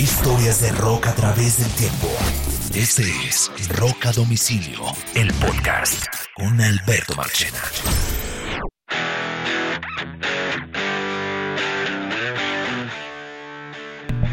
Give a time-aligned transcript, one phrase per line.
[0.00, 2.08] Historias de rock a través del tiempo.
[2.74, 4.80] Este es Rock a Domicilio,
[5.14, 7.58] el podcast con Alberto Marchena.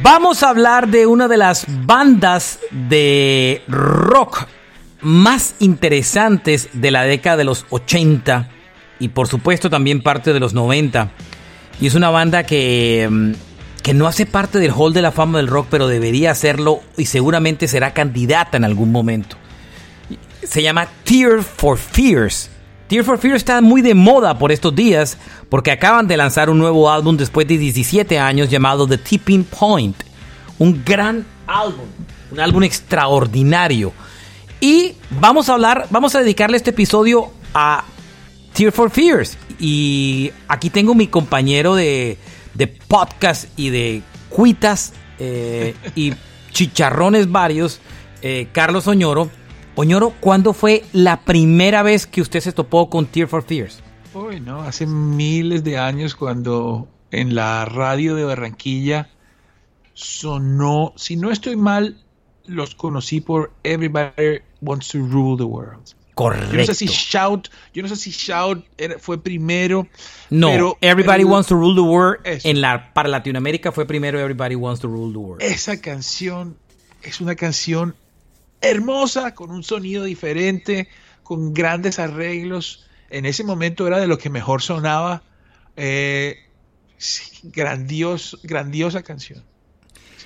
[0.01, 4.47] Vamos a hablar de una de las bandas de rock
[5.01, 8.47] más interesantes de la década de los 80
[8.99, 11.11] y por supuesto también parte de los 90.
[11.81, 13.33] Y es una banda que, mm,
[13.87, 17.05] que no hace parte del Hall de la Fama del Rock, pero debería hacerlo y
[17.05, 19.37] seguramente será candidata en algún momento.
[20.43, 22.49] Se llama Tear for Fears.
[22.89, 26.57] Tear for Fears está muy de moda por estos días porque acaban de lanzar un
[26.57, 30.03] nuevo álbum después de 17 años llamado The Tipping Point.
[30.59, 31.85] Un gran álbum,
[32.29, 33.93] un álbum extraordinario.
[34.59, 37.85] Y vamos a hablar, vamos a dedicarle este episodio a
[38.51, 39.37] Tear for Fears.
[39.61, 42.17] Y aquí tengo mi compañero de,
[42.57, 46.13] de podcast y de cuitas eh, y
[46.51, 47.79] chicharrones varios,
[48.21, 49.29] eh, Carlos Oñoro.
[49.75, 53.83] Oñoro, ¿cuándo fue la primera vez que usted se topó con Tear for Fears?
[54.13, 59.09] Uy, no, hace miles de años cuando en la radio de Barranquilla
[59.93, 62.03] sonó, si no estoy mal,
[62.47, 65.96] los conocí por Everybody Wants to Rule the World.
[66.17, 66.51] Correcto.
[66.51, 68.65] Yo no sé si Shout, yo no sé si Shout
[68.99, 69.87] fue primero.
[70.31, 72.21] No, pero Everybody el- Wants to Rule the World.
[72.25, 72.47] Eso.
[72.49, 75.43] En la, para Latinoamérica fue primero Everybody Wants to Rule the World.
[75.43, 76.57] Esa canción
[77.03, 77.95] es una canción
[78.61, 80.89] hermosa, con un sonido diferente,
[81.21, 82.87] con grandes arreglos.
[83.11, 85.21] En ese momento era de lo que mejor sonaba.
[85.75, 86.37] Eh,
[87.43, 89.43] grandios, grandiosa canción.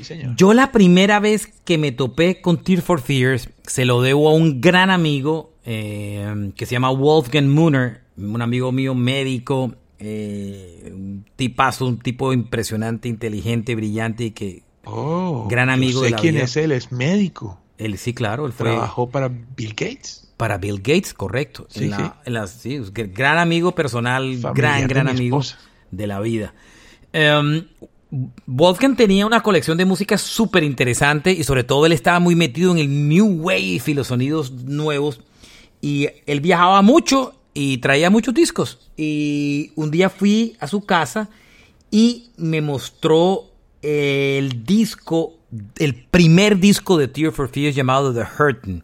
[0.03, 0.35] Sí, señor.
[0.35, 4.33] Yo la primera vez que me topé con Tear for Fears se lo debo a
[4.33, 11.25] un gran amigo eh, que se llama Wolfgang Mooner, un amigo mío médico, eh, un
[11.35, 16.17] tipazo, un tipo impresionante, inteligente, brillante y que Oh, Gran yo amigo sé de la
[16.17, 16.43] quién vida.
[16.45, 17.59] es él, es médico.
[17.77, 20.33] él sí, claro, él fue Trabajó para Bill Gates.
[20.38, 21.67] para Bill Gates, correcto.
[21.69, 21.91] Sí, En
[22.33, 22.76] la- sí.
[22.95, 25.59] en gran amigo personal, Familiar gran, gran mi amigo esposa.
[25.92, 26.55] de la vida.
[27.14, 27.67] Em,
[28.45, 32.72] Wolfgang tenía una colección de música súper interesante y sobre todo él estaba muy metido
[32.72, 35.22] en el New Wave y los sonidos nuevos.
[35.82, 38.92] Y él viajaba mucho y traía muchos discos.
[38.98, 41.30] Y un día fui a su casa
[41.89, 43.45] y me mostró
[43.82, 45.33] el disco,
[45.77, 48.83] el primer disco de Tear for Fears llamado The Hurtin'.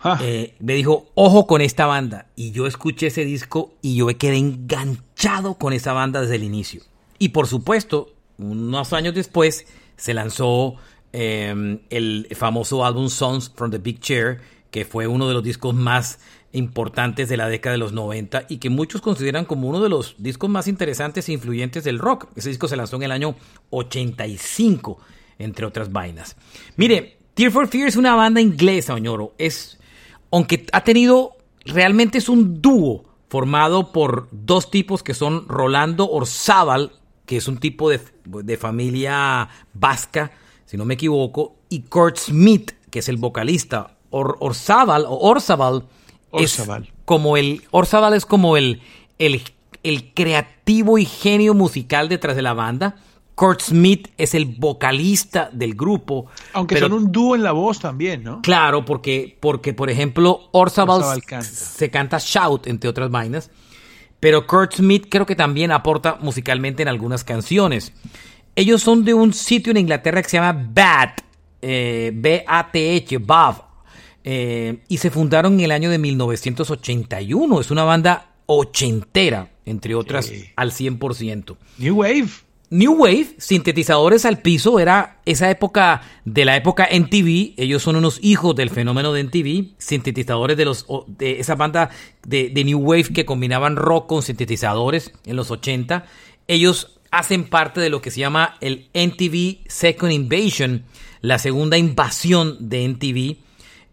[0.00, 2.26] Ah, Eh, me dijo, ojo con esta banda.
[2.36, 6.44] Y yo escuché ese disco y yo me quedé enganchado con esa banda desde el
[6.44, 6.82] inicio.
[7.18, 9.66] Y por supuesto, unos años después
[9.96, 10.76] se lanzó
[11.12, 15.74] eh, el famoso álbum Songs from the Big Chair, que fue uno de los discos
[15.74, 16.18] más
[16.52, 20.16] importantes de la década de los 90 y que muchos consideran como uno de los
[20.18, 22.28] discos más interesantes e influyentes del rock.
[22.34, 23.36] Ese disco se lanzó en el año
[23.70, 24.98] 85,
[25.38, 26.36] entre otras vainas.
[26.76, 29.34] Mire, Tear for Fear es una banda inglesa, Oñoro.
[29.36, 29.78] Es,
[30.30, 36.92] aunque ha tenido, realmente es un dúo formado por dos tipos que son Rolando Orzábal,
[37.26, 40.30] que es un tipo de, de familia vasca,
[40.64, 43.96] si no me equivoco, y Kurt Smith, que es el vocalista.
[44.10, 45.84] Or, Orzábal o Orzábal
[46.32, 46.92] es Orzabal.
[47.04, 48.80] como el Orzábal es como el,
[49.18, 49.42] el,
[49.82, 52.96] el creativo y genio musical detrás de la banda.
[53.34, 56.26] Kurt Smith es el vocalista del grupo.
[56.54, 58.40] aunque pero- son un dúo en la voz también, ¿no?
[58.40, 61.44] Claro, porque, porque por ejemplo, Orzabal, Orzabal canta.
[61.46, 63.50] se canta Shout, entre otras vainas.
[64.26, 67.92] Pero Kurt Smith creo que también aporta musicalmente en algunas canciones.
[68.56, 71.20] Ellos son de un sitio en Inglaterra que se llama BAT,
[71.62, 73.62] eh, B-A-T-H, BAV.
[74.24, 77.60] eh, y se fundaron en el año de 1981.
[77.60, 80.46] Es una banda ochentera, entre otras, Sí.
[80.56, 81.56] al 100%.
[81.78, 82.26] New Wave.
[82.68, 87.54] New Wave, sintetizadores al piso, era esa época de la época NTV.
[87.56, 91.90] Ellos son unos hijos del fenómeno de NTV, sintetizadores de los de esa banda
[92.26, 96.06] de, de New Wave que combinaban rock con sintetizadores en los 80.
[96.48, 100.84] Ellos hacen parte de lo que se llama el NTV Second Invasion,
[101.20, 103.36] la segunda invasión de NTV.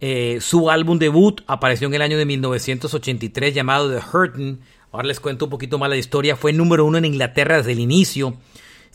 [0.02, 4.60] Eh, su álbum debut apareció en el año de 1983 llamado The Hurtin'.
[4.92, 6.36] Ahora les cuento un poquito más la historia.
[6.36, 8.36] Fue número uno en Inglaterra desde el inicio.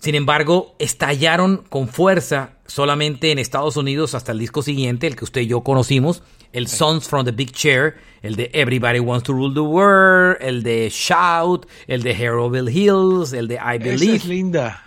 [0.00, 5.24] Sin embargo, estallaron con fuerza solamente en Estados Unidos hasta el disco siguiente, el que
[5.24, 6.22] usted y yo conocimos,
[6.52, 10.62] el Songs from the Big Chair, el de Everybody Wants to Rule the World, el
[10.62, 14.16] de Shout, el de Harrowville Hills, el de I Esa Believe.
[14.16, 14.84] es linda.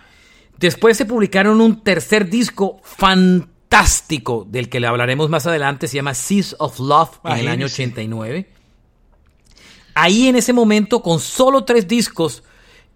[0.58, 6.14] Después se publicaron un tercer disco fantástico del que le hablaremos más adelante, se llama
[6.14, 7.82] Seas of Love en el año Imagínese.
[7.82, 8.48] 89.
[9.94, 12.42] Ahí en ese momento, con solo tres discos,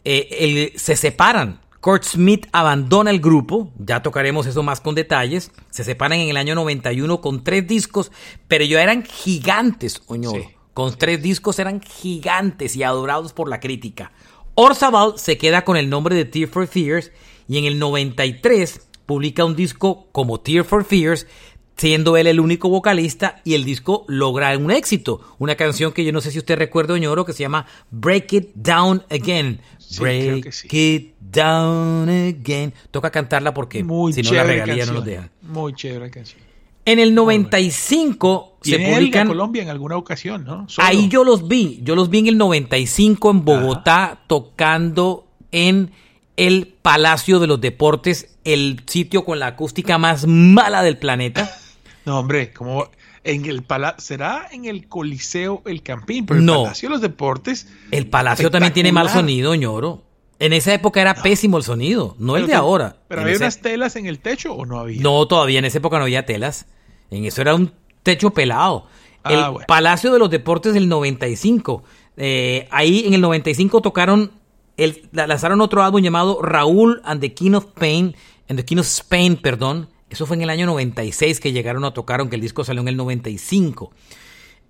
[0.04, 0.28] eh,
[0.72, 5.52] el- se separan Kurt Smith abandona el grupo, ya tocaremos eso más con detalles.
[5.70, 8.10] Se separan en el año 91 con tres discos,
[8.48, 10.42] pero ya eran gigantes, Oñoro.
[10.42, 10.48] Sí.
[10.74, 14.10] Con tres discos eran gigantes y adorados por la crítica.
[14.56, 17.12] Orzabal se queda con el nombre de Tear for Fears
[17.46, 21.28] y en el 93 publica un disco como Tear for Fears,
[21.76, 25.20] siendo él el único vocalista y el disco logra un éxito.
[25.38, 28.48] Una canción que yo no sé si usted recuerda, Oñoro, que se llama Break It
[28.54, 29.60] Down Again.
[29.78, 30.68] Sí, Break que sí.
[30.72, 32.74] It Down Again.
[32.90, 34.88] Toca cantarla porque Muy si no la regalía canción.
[34.88, 35.30] no nos deja.
[35.42, 36.40] Muy chévere canción.
[36.84, 39.28] En el 95 se Viene él a publican...
[39.28, 40.68] Colombia en alguna ocasión, ¿no?
[40.68, 40.86] Solo.
[40.86, 45.90] Ahí yo los vi, yo los vi en el 95 en Bogotá tocando en
[46.36, 51.50] el Palacio de los Deportes, el sitio con la acústica más mala del planeta.
[52.04, 52.88] No, hombre, como
[53.24, 56.62] en el pala será en el Coliseo El Campín, pero el No.
[56.62, 57.66] Palacio de los Deportes.
[57.90, 60.04] El Palacio también tiene mal sonido, ñoro.
[60.38, 62.96] En esa época era pésimo el sonido, no el de ahora.
[63.08, 65.00] Pero En había unas telas en el techo o no había.
[65.00, 66.66] No, todavía en esa época no había telas.
[67.10, 67.72] En eso era un
[68.02, 68.86] techo pelado.
[69.22, 69.66] Ah, el bueno.
[69.66, 71.82] Palacio de los Deportes del 95.
[72.18, 74.30] Eh, ahí en el 95 tocaron,
[74.76, 78.14] el, la- lanzaron otro álbum llamado Raúl and the King of Pain,
[78.48, 79.88] and the King of Spain, perdón.
[80.10, 82.88] Eso fue en el año 96 que llegaron a tocar, aunque el disco salió en
[82.88, 83.90] el 95.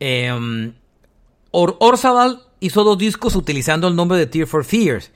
[0.01, 0.73] Eh,
[1.51, 5.11] Or Orzabal hizo dos discos utilizando el nombre de Tear for Fears.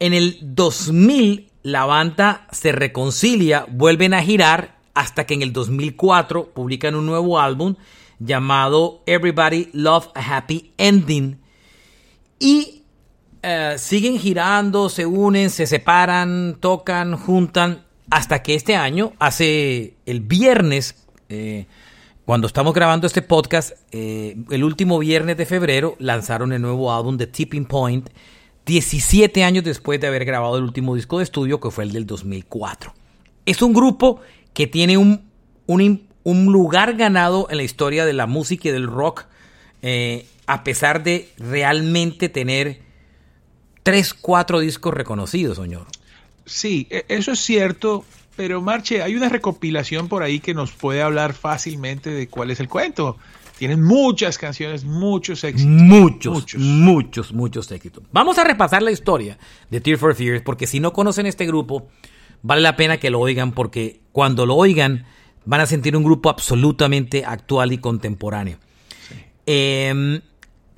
[0.00, 6.52] En el 2000 la banda se reconcilia, vuelven a girar hasta que en el 2004
[6.54, 7.76] publican un nuevo álbum
[8.18, 11.38] llamado Everybody Love a Happy Ending.
[12.38, 12.82] Y
[13.42, 20.20] eh, siguen girando, se unen, se separan, tocan, juntan hasta que este año, hace el
[20.20, 21.66] viernes, eh,
[22.24, 27.16] cuando estamos grabando este podcast, eh, el último viernes de febrero, lanzaron el nuevo álbum
[27.16, 28.10] de Tipping Point,
[28.70, 32.06] 17 años después de haber grabado el último disco de estudio, que fue el del
[32.06, 32.94] 2004.
[33.44, 34.20] Es un grupo
[34.54, 35.28] que tiene un,
[35.66, 39.24] un, un lugar ganado en la historia de la música y del rock,
[39.82, 42.80] eh, a pesar de realmente tener
[43.82, 45.88] 3, 4 discos reconocidos, señor.
[46.46, 48.04] Sí, e- eso es cierto,
[48.36, 52.60] pero Marche, hay una recopilación por ahí que nos puede hablar fácilmente de cuál es
[52.60, 53.16] el cuento.
[53.60, 55.70] Tienen muchas canciones, muchos éxitos.
[55.70, 56.60] Muchos, Muchos.
[56.62, 58.02] muchos, muchos, éxitos.
[58.10, 59.36] Vamos a repasar la historia
[59.68, 61.86] de Tear for Fears, porque si no conocen este grupo,
[62.40, 65.04] vale la pena que lo oigan, porque cuando lo oigan
[65.44, 68.56] van a sentir un grupo absolutamente actual y contemporáneo.
[69.44, 70.22] Eh,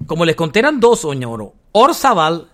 [0.05, 1.55] como les conté, eran dos, Oñoro.
[1.71, 2.51] Orzabal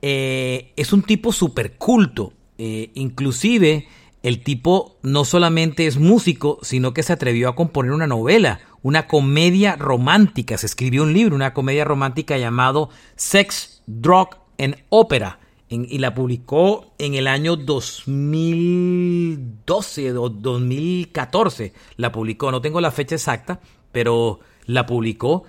[0.00, 2.32] eh, es un tipo súper culto.
[2.56, 3.88] Eh, inclusive,
[4.22, 9.08] el tipo no solamente es músico, sino que se atrevió a componer una novela, una
[9.08, 10.56] comedia romántica.
[10.58, 14.28] Se escribió un libro, una comedia romántica llamado Sex, Drug
[14.58, 15.40] and Opera.
[15.68, 21.72] y la publicó en el año 2012 o 2014.
[21.96, 23.60] La publicó, no tengo la fecha exacta,
[23.90, 25.44] pero la publicó.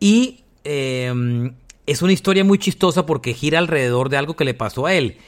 [0.00, 1.52] Y eh,
[1.86, 5.18] es una historia muy chistosa porque gira alrededor de algo que le pasó a él.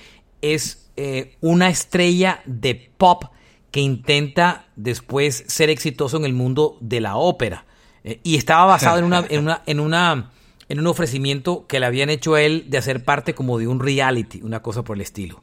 [0.42, 3.24] Es eh, una estrella de pop
[3.70, 7.64] que intenta después ser exitoso en el mundo de la ópera.
[8.04, 10.30] Eh, y estaba basado en una, en una,
[10.68, 13.80] en un ofrecimiento que le habían hecho a él de hacer parte como de un
[13.80, 15.42] reality, una cosa por el estilo.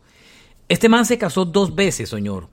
[0.67, 2.47] Este man se casó dos veces, señor.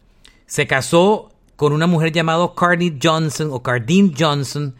[0.47, 4.75] Se casó con una mujer llamada Carney Johnson o Cardine Johnson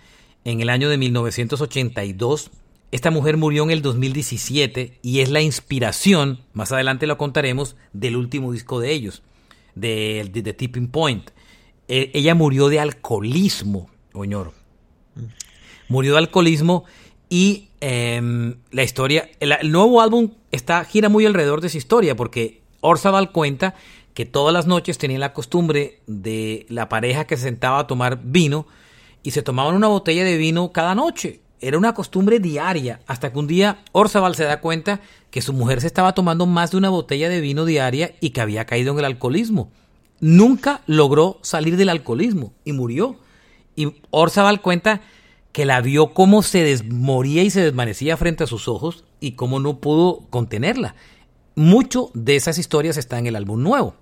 [0.45, 2.51] en el año de 1982.
[2.93, 8.17] Esta mujer murió en el 2017 y es la inspiración, más adelante lo contaremos, del
[8.17, 9.23] último disco de ellos,
[9.75, 11.31] de, The Tipping Point.
[11.89, 14.53] Eh, ella murió de alcoholismo, señor.
[15.89, 16.85] Murió de alcoholismo
[17.29, 22.63] y em, la historia, el, nuevo álbum está, gira muy alrededor de esa historia porque
[22.81, 23.75] Orzabal cuenta
[24.15, 28.21] que todas las noches tenían la costumbre de la pareja que se sentaba a tomar
[28.23, 28.67] vino
[29.23, 31.41] y se tomaban una botella de vino cada noche.
[31.61, 35.81] Era una costumbre diaria, hasta que un día Orzabal se da cuenta que su mujer
[35.81, 38.99] se estaba tomando más de una botella de vino diaria y que había caído en
[38.99, 39.71] el alcoholismo.
[40.21, 43.17] Nunca logró salir del alcoholismo y murió.
[43.75, 45.03] Y Orzabal cuenta
[45.53, 49.59] que la vio cómo se desmoría y se desvanecía frente a sus ojos y cómo
[49.59, 50.95] no pudo contenerla.
[51.55, 53.95] Mucho de esas historias está en el álbum nuevo.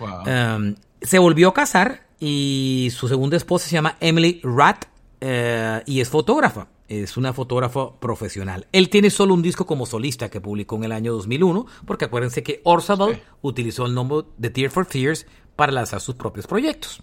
[0.00, 0.22] Wow.
[0.26, 4.86] Um, se volvió a casar y su segunda esposa se llama Emily Ratt
[5.20, 6.66] eh, y es fotógrafa.
[6.88, 8.66] Es una fotógrafa profesional.
[8.72, 12.42] Él tiene solo un disco como solista que publicó en el año 2001, porque acuérdense
[12.42, 13.20] que Orzabal Sí.
[13.42, 17.02] utilizó el nombre de Tear for Fears para lanzar sus propios proyectos.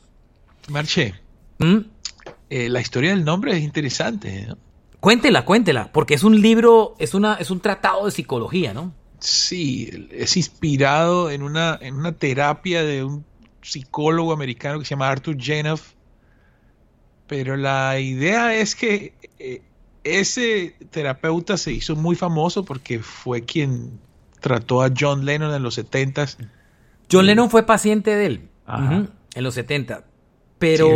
[0.70, 1.14] Marche,
[1.60, 1.78] ¿Mm?
[2.50, 4.48] eh, la historia del nombre es interesante.
[4.48, 4.58] ¿no?
[5.00, 8.92] Cuéntela, cuéntela, porque es un libro, es, una, es un tratado de psicología, ¿no?
[9.20, 13.26] sí, es inspirado en una, en una terapia de un
[13.62, 15.94] psicólogo americano que se llama Arthur Jenoff.
[17.28, 19.62] Pero la idea es que eh,
[20.06, 24.00] ese terapeuta se hizo muy famoso porque fue quien
[24.40, 26.26] trató a John Lennon en los 70
[27.12, 30.06] John Lennon fue paciente de él en los 70.
[30.58, 30.90] Pero,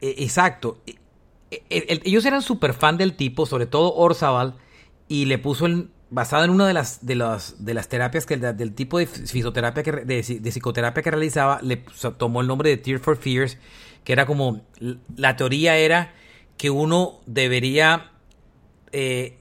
[0.00, 0.82] e, exacto.
[0.86, 0.96] E,
[1.70, 4.54] e, ellos eran súper fan del tipo, sobre todo Orzabal,
[5.06, 8.36] y le puso el, basado en una de las, de las, de las terapias que
[8.36, 11.84] del tipo de fisioterapia que, de, psicoterapia que realizaba, le
[12.16, 13.58] tomó el nombre de Tear for Fears,
[14.04, 14.62] que era como
[15.14, 16.14] la teoría era
[16.56, 18.12] que uno debería
[18.92, 19.38] eh,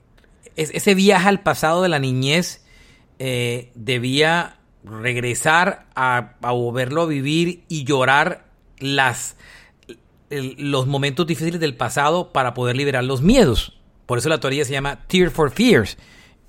[0.56, 2.66] ese viaje al pasado de la niñez
[3.20, 8.46] eh, debía regresar a, a volverlo a vivir y llorar
[8.80, 9.36] las
[10.30, 13.78] los momentos difíciles del pasado para poder liberar los miedos.
[14.06, 15.98] Por eso la teoría se llama Tear for Fears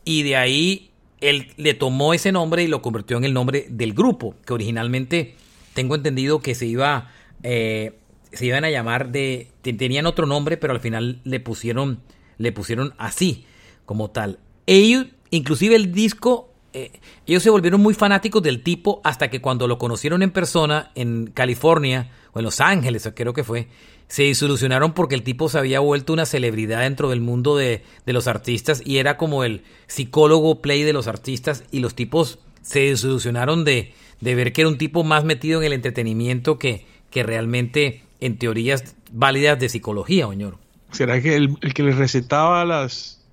[0.05, 0.91] y de ahí
[1.21, 5.35] él le tomó ese nombre y lo convirtió en el nombre del grupo, que originalmente
[5.75, 7.11] tengo entendido que se iba,
[7.43, 7.95] eh,
[8.33, 12.01] se iban a llamar de, tenían otro nombre, pero al final le pusieron,
[12.39, 13.45] le pusieron así,
[13.85, 14.39] como tal.
[14.67, 16.93] Ellos, inclusive el disco, eh,
[17.27, 21.27] ellos se volvieron muy fanáticos del tipo hasta que cuando lo conocieron en persona en
[21.29, 23.69] California o en Los Ángeles, creo que fue,
[24.09, 28.27] se disolucionaron porque el tipo se había vuelto una celebridad dentro del mundo de, los
[28.27, 33.65] artistas y era como el psicólogo play de los artistas y los tipos se disolucionaron
[33.65, 38.39] de, de ver que era un tipo más metido en el entretenimiento que, realmente en
[38.39, 40.61] teorías válidas de psicología, Oñoro.
[40.91, 43.25] ¿Será que el, que les recetaba las,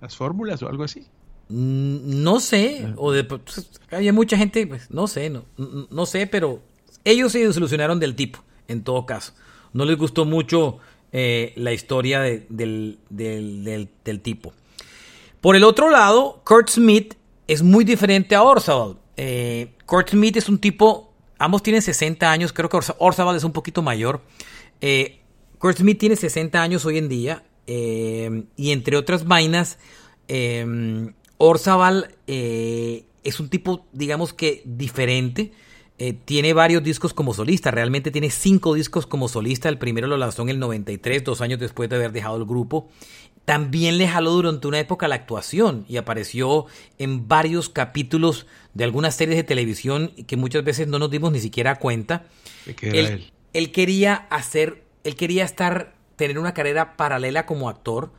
[0.00, 1.06] las fórmulas o algo así?
[1.48, 6.26] Mm, no sé, o de, pues, había mucha gente, pues, no sé, no, no sé,
[6.26, 6.62] pero
[7.04, 9.32] ellos se disolucionaron del tipo, en todo caso
[9.76, 10.78] no les gustó mucho
[11.12, 12.98] eh, la historia del,
[14.22, 14.52] tipo.
[15.42, 17.14] Por el otro lado, Kurt Smith
[17.46, 18.96] es muy diferente a Orzabal.
[19.18, 23.52] Eh, Kurt Smith es un tipo, ambos tienen 60 años, creo que Orzabal es un
[23.52, 24.22] poquito mayor.
[24.80, 25.20] Eh,
[25.58, 29.78] Kurt Smith tiene 60 años hoy en día y entre otras vainas,
[31.38, 32.14] Orzabal
[33.26, 35.52] es un tipo, digamos que diferente.
[35.98, 40.18] Eh, tiene varios discos como solista, realmente tiene cinco discos como solista, el primero lo
[40.18, 42.90] lanzó en el 93, dos años después de haber dejado el grupo.
[43.46, 46.66] También le jaló durante una época la actuación y apareció
[46.98, 51.40] en varios capítulos de algunas series de televisión que muchas veces no nos dimos ni
[51.40, 52.26] siquiera cuenta.
[52.82, 53.72] él, él?
[53.72, 58.10] quería hacer, él quería estar, tener una carrera paralela como actor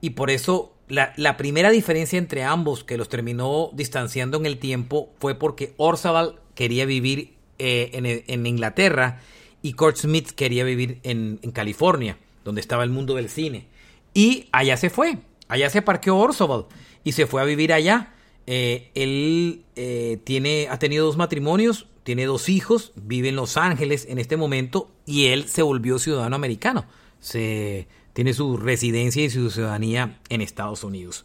[0.00, 5.12] y por eso la, primera diferencia entre ambos que los terminó distanciando en el tiempo
[5.20, 9.20] fue porque Orzabal quería vivir eh, en, Inglaterra
[9.62, 13.66] y Kurt Smith quería vivir en, California, donde estaba el mundo del cine.
[14.14, 15.18] Y allá se fue,
[15.48, 16.66] allá se parqueó Orsobal
[17.04, 18.14] y se fue a vivir allá.
[18.46, 24.04] Eh, él eh, tiene, ha tenido dos matrimonios, tiene dos hijos, vive en Los Ángeles
[24.08, 26.86] en este momento y él se volvió ciudadano americano.
[27.20, 31.24] Se, tiene su residencia y su ciudadanía en Estados Unidos.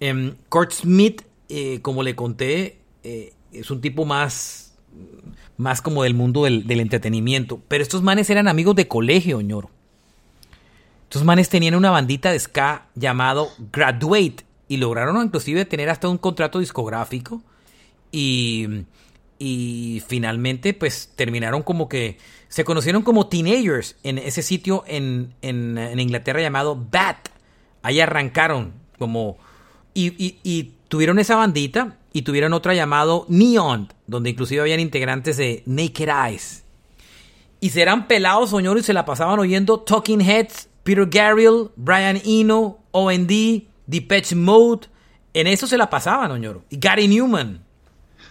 [0.00, 1.22] Em, Kurt Smith,
[1.80, 4.68] como le conté, es un tipo más
[5.56, 7.58] más como del mundo del, entretenimiento.
[7.68, 9.70] Pero estos manes eran amigos de colegio, ñoro.
[11.04, 16.18] Estos manes tenían una bandita de ska llamado Graduate y lograron inclusive tener hasta un
[16.18, 17.42] contrato discográfico
[18.12, 18.84] y,
[19.38, 22.18] y finalmente pues terminaron como que
[22.48, 27.28] se conocieron como teenagers en ese sitio en, en, Inglaterra llamado Bat.
[27.82, 29.38] Ahí arrancaron como
[29.94, 35.62] y, y tuvieron esa bandita y tuvieron otra llamado Neon, donde inclusive habían integrantes de
[35.66, 36.64] Naked Eyes.
[37.60, 42.78] Y serán pelados, señores, y se la pasaban oyendo Talking Heads, Peter Gabriel, Brian Eno,
[42.92, 44.86] OND, Depeche Mode.
[45.34, 46.62] En eso se la pasaban, señor.
[46.70, 47.64] Y Gary Newman.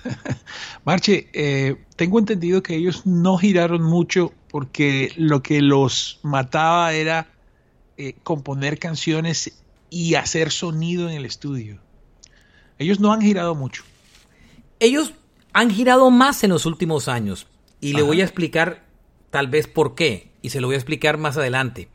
[0.86, 7.28] Marche, eh, tengo entendido que ellos no giraron mucho porque lo que los mataba era
[7.98, 9.60] eh, componer canciones
[9.90, 11.80] y hacer sonido en el estudio.
[12.80, 13.84] Ellos no han girado mucho.
[14.80, 15.14] Ellos
[15.54, 17.48] han girado más en los últimos años.
[17.80, 18.86] Y le voy a explicar
[19.30, 20.32] tal vez por qué.
[20.42, 21.90] Y se lo voy a explicar más adelante.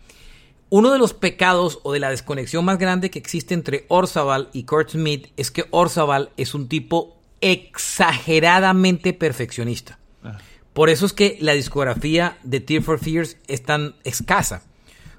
[0.70, 4.64] Uno de los pecados o de la desconexión más grande que existe entre Orzabal y
[4.64, 9.98] Kurt Smith es que Orzabal es un tipo exageradamente perfeccionista.
[10.24, 10.38] Ah.
[10.72, 14.62] Por eso es que la discografía de Tear for Fears es tan escasa.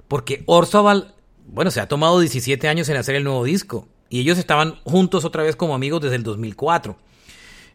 [0.07, 1.13] Porque Orzabal,
[1.45, 3.87] bueno, se ha tomado 17 años en hacer el nuevo disco.
[4.09, 6.97] Y ellos estaban juntos otra vez como amigos desde el 2004.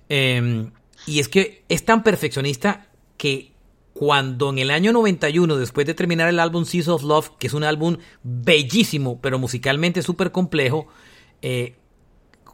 [0.09, 0.71] Em,
[1.07, 3.52] y es que es tan perfeccionista que
[3.93, 7.55] cuando en el año 91, después de terminar el álbum Seas of Love, que es
[7.55, 10.87] un álbum bellísimo, pero musicalmente súper complejo,
[11.43, 11.75] eh,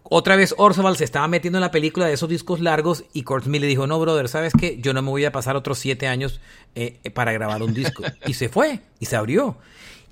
[0.05, 3.45] otra vez Orsoval se estaba metiendo en la película de esos discos largos y Kurt
[3.45, 4.79] Smith le dijo, no, brother, ¿sabes qué?
[4.81, 6.41] Yo no me voy a pasar otros siete años
[6.75, 8.03] eh, para grabar un disco.
[8.27, 9.57] y se fue, y se abrió.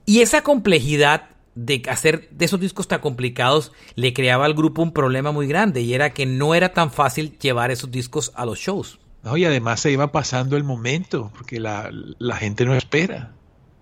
[0.07, 4.93] Y esa complejidad de hacer de esos discos tan complicados le creaba al grupo un
[4.93, 8.59] problema muy grande y era que no era tan fácil llevar esos discos a los
[8.59, 8.99] shows.
[9.23, 11.93] No, y además se iba pasando el momento, porque la,
[12.39, 13.33] gente no espera.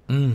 [0.09, 0.33] Mm,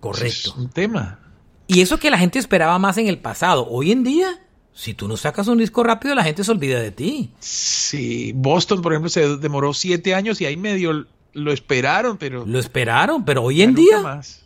[0.00, 0.26] correcto.
[0.26, 1.20] Es un tema.
[1.68, 3.66] Y eso que la gente esperaba más en el pasado.
[3.68, 4.45] Hoy en día,
[4.76, 7.30] si tú no sacas un disco rápido, la gente se olvida de ti.
[7.40, 12.44] Sí, Boston, por ejemplo, se demoró siete años y ahí medio lo esperaron, pero...
[12.44, 14.00] Lo esperaron, pero hoy en día...
[14.02, 14.44] Más.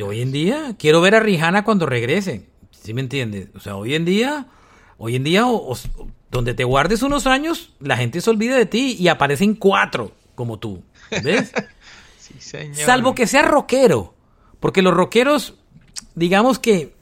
[0.00, 2.48] Hoy en día quiero ver a Rihanna cuando regrese.
[2.70, 3.48] ¿Sí me entiendes?
[3.56, 4.46] O sea, hoy en día,
[4.98, 5.44] hoy en día,
[6.30, 10.60] donde te guardes unos años, la gente se olvida de ti y aparecen cuatro como
[10.60, 10.84] tú.
[11.24, 11.52] ¿Ves?
[12.18, 12.76] sí, señor.
[12.76, 14.14] Salvo que sea rockero.
[14.60, 15.54] Porque los rockeros,
[16.14, 16.95] digamos que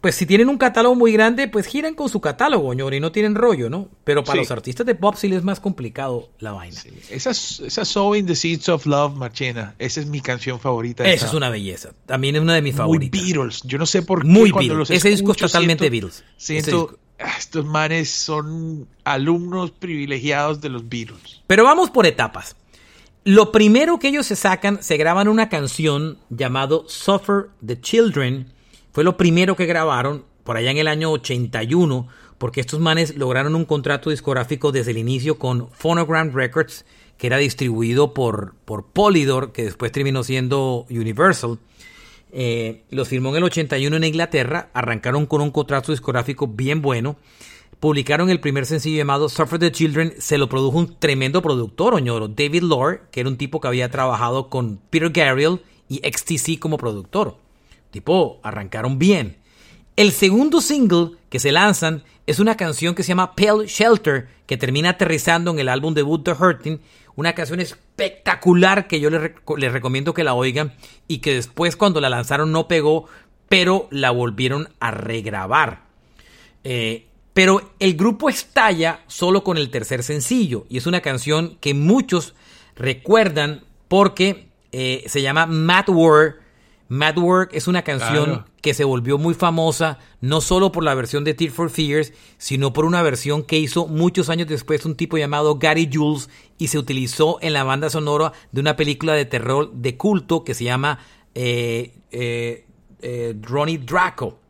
[0.00, 3.12] pues si tienen un catálogo muy grande, pues giran con su catálogo, ñor, y no
[3.12, 3.88] tienen rollo, ¿no?
[4.04, 6.80] Pero para los artistas de pop sí les es más complicado la vaina.
[7.10, 11.04] Esa, esa Sowing the Seeds of Love, Marchena, esa es mi canción favorita.
[11.04, 11.90] Esa es una belleza.
[12.06, 13.20] También es una de mis favoritas.
[13.20, 13.62] Muy Beatles.
[13.64, 14.28] Yo no sé por qué.
[14.28, 14.90] Muy Beatles.
[14.90, 16.24] Ese disco es totalmente Beatles.
[16.38, 21.42] Siento, ah, estos manes son alumnos privilegiados de los Beatles.
[21.46, 22.56] Pero vamos por etapas.
[23.24, 28.50] Lo primero que ellos se sacan, se graban una canción llamado Suffer the Children,
[28.92, 33.54] fue lo primero que grabaron por allá en el año 81, porque estos manes lograron
[33.54, 36.84] un contrato discográfico desde el inicio con Phonogram Records,
[37.18, 41.58] que era distribuido por, por Polydor, que después terminó siendo Universal.
[42.32, 47.16] Eh, los firmó en el 81 en Inglaterra, arrancaron con un contrato discográfico bien bueno.
[47.78, 52.28] Publicaron el primer sencillo llamado Suffer the Children, se lo produjo un tremendo productor, oñoro,
[52.28, 56.76] David Lore, que era un tipo que había trabajado con Peter Gabriel y XTC como
[56.76, 57.36] productor.
[57.90, 59.36] Tipo, arrancaron bien.
[59.96, 64.56] El segundo single que se lanzan es una canción que se llama Pale Shelter, que
[64.56, 66.80] termina aterrizando en el álbum debut The Hurting.
[67.16, 70.72] Una canción espectacular que yo les, recomiendo que la oigan
[71.08, 73.06] y que después cuando la lanzaron no pegó,
[73.48, 75.82] pero la volvieron a regrabar.
[76.62, 81.74] Eh, pero el grupo estalla solo con el tercer sencillo y es una canción que
[81.74, 82.34] muchos
[82.76, 86.36] recuerdan porque eh, se llama Mad War
[86.90, 91.22] Mad Work es una canción que se volvió muy famosa no solo por la versión
[91.22, 95.16] de Tear for Fears, sino por una versión que hizo muchos años después un tipo
[95.16, 99.72] llamado Gary Jules y se utilizó en la banda sonora de una película de terror
[99.72, 100.98] de culto que se llama
[101.36, 102.66] eh, eh,
[103.00, 104.40] eh Ronnie Draco.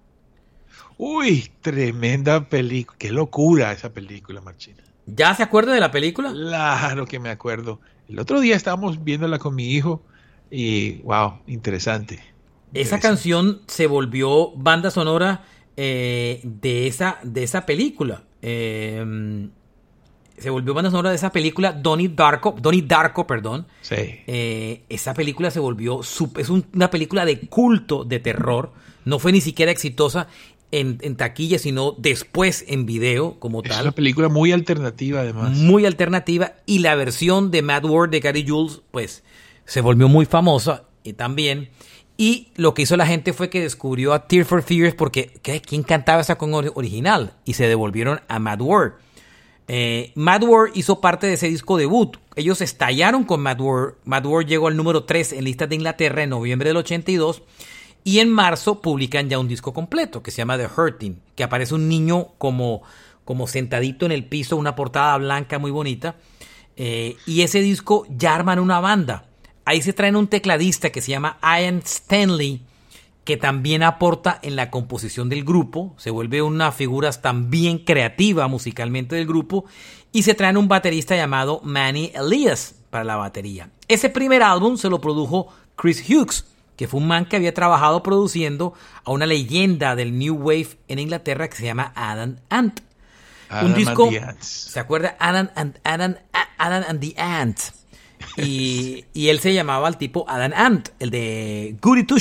[0.97, 2.97] Uy, tremenda película.
[2.99, 4.83] Qué locura esa película, Marchina.
[5.05, 6.33] ¿Ya se acuerda de la película?
[6.33, 7.81] Claro que me acuerdo.
[8.09, 10.03] El otro día estábamos viéndola con mi hijo
[10.51, 12.21] y, wow, interesante.
[12.73, 15.45] Esa canción se volvió banda sonora
[15.77, 18.23] eh, de, esa, de esa película.
[18.43, 19.49] Eh,
[20.41, 23.67] se volvió banda sonora de esa película, Donnie Darko, Donnie Darko, perdón.
[23.83, 23.95] Sí.
[24.27, 28.73] Eh, esa película se volvió, es una película de culto de terror.
[29.05, 30.29] No fue ni siquiera exitosa
[30.71, 33.73] en, en, taquilla, sino después en video como tal.
[33.73, 35.59] Es una película muy alternativa además.
[35.59, 36.55] Muy alternativa.
[36.65, 39.23] Y la versión de Mad World de Gary Jules, pues
[39.71, 41.71] se volvió muy famosa y también.
[42.17, 45.31] Y lo que hizo la gente fue que descubrió a Tear for Fears porque
[45.65, 47.35] ¿quién cantaba esa con original?
[47.45, 48.95] Y se devolvieron a Mad World.
[49.69, 52.17] Eh, Mad World hizo parte de ese disco debut.
[52.35, 53.95] Ellos estallaron con Mad World.
[54.05, 57.45] Mad World llegó al número 3 en listas de Inglaterra en noviembre del 82.
[58.03, 61.77] Y en marzo publican ya un disco completo que se llama The Hurting, que aparece
[61.77, 62.83] un niño como,
[63.25, 66.17] como sentadito en el piso, una portada blanca muy bonita.
[66.75, 69.30] Eh, y ese disco ya arman una banda.
[69.65, 72.63] Ahí se traen un tecladista que se llama Ian Stanley,
[73.25, 79.15] que también aporta en la composición del grupo, se vuelve una figura también creativa musicalmente
[79.15, 79.67] del grupo,
[80.13, 83.71] y se traen un baterista llamado Manny Elias para la batería.
[83.87, 86.45] Ese primer álbum se lo produjo Chris Hughes,
[86.77, 88.73] que fue un man que había trabajado produciendo
[89.05, 92.81] a una leyenda del New Wave en Inglaterra que se llama Adam Ant.
[93.63, 95.17] un disco, ¿se acuerda?
[95.21, 96.17] Adam and, Adam,
[96.59, 97.61] Adam and the Ant.
[98.37, 102.19] Y, él se llamaba el tipo Adam Ant, el de Goody Two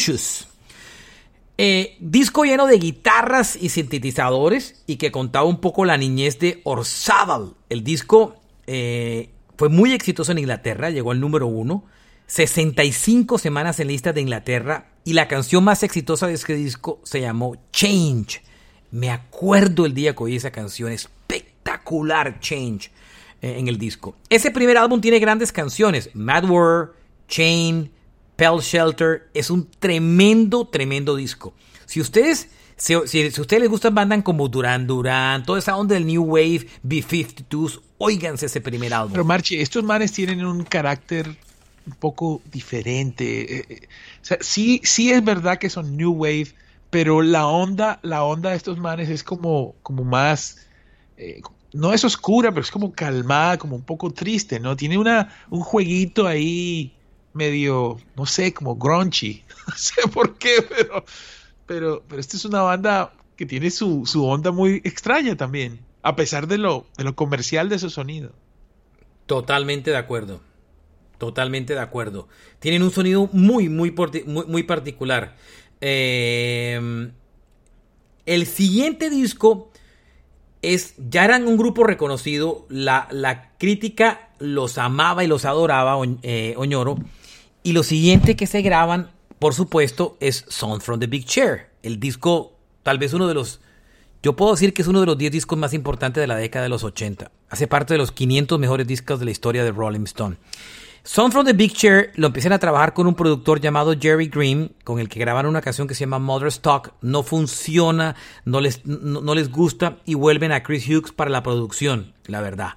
[1.61, 6.61] eh, disco lleno de guitarras y sintetizadores y que contaba un poco la niñez de
[6.63, 7.53] Orzábal.
[7.67, 11.83] El disco eh, fue muy exitoso en Inglaterra, llegó al número uno,
[12.27, 17.19] 65 semanas en lista de Inglaterra y la canción más exitosa de este disco se
[17.19, 18.41] llamó Change.
[18.91, 22.89] Me acuerdo el día que oí esa canción, espectacular Change.
[23.41, 24.17] Eh, en el disco.
[24.29, 26.09] Ese primer álbum tiene grandes canciones.
[26.13, 26.91] Mad War,
[27.29, 27.89] Chain,
[28.35, 29.29] Pell Shelter.
[29.33, 31.53] Es un tremendo, tremendo disco.
[31.85, 35.95] Si ustedes Si, si, a ustedes les gustan bandas como Duran Duran, toda esa onda
[35.95, 39.11] del New Wave, B-52s, óiganse ese primer álbum.
[39.11, 41.27] Pero Marchi, estos manes tienen un carácter
[41.85, 43.57] un poco diferente.
[43.57, 43.87] Eh, eh,
[44.21, 46.53] o sea, sí, sí es verdad que son New Wave,
[46.89, 50.65] pero la onda, la onda de estos manes es como, como más,
[51.73, 54.75] no es oscura, pero es como calmada, como un poco triste, ¿no?
[54.75, 56.93] Tiene una, un jueguito ahí
[57.33, 59.43] medio, no sé, como grunchy.
[59.69, 61.05] No sé por qué, pero,
[61.67, 66.15] pero, pero esta es una banda que tiene su, su onda muy extraña también, a
[66.15, 68.31] pesar de lo, de lo comercial de su sonido.
[69.27, 70.41] Totalmente de acuerdo.
[71.19, 72.27] Totalmente de acuerdo.
[72.57, 73.93] Tienen un sonido muy, muy,
[74.25, 75.35] muy, muy particular.
[75.81, 77.11] Eh,
[78.25, 79.68] el siguiente disco
[80.61, 86.53] es, ya eran un grupo reconocido, la, la crítica los amaba y los adoraba, eh,
[86.57, 86.97] Oñoro.
[87.63, 91.69] Y lo siguiente que se graban, por supuesto, es Song from the Big Chair.
[91.83, 93.59] El disco, tal vez uno de los,
[94.23, 96.63] yo puedo decir que es uno de los 10 discos más importantes de la década
[96.63, 97.31] de los 80.
[97.49, 100.37] Hace parte de los 500 mejores discos de la historia de Rolling Stone.
[101.03, 104.75] Song from the Big Chair lo empiezan a trabajar con un productor llamado Jerry Green,
[104.83, 106.93] con el que grabaron una canción que se llama Mother's Talk.
[107.01, 112.13] No funciona, no les, no, les gusta y vuelven a Chris Hughes para la producción,
[112.25, 112.73] la verdad.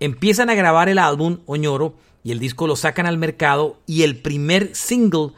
[0.00, 4.16] Empiezan a grabar el álbum Oñoro y el disco lo sacan al mercado y el
[4.16, 5.30] primer single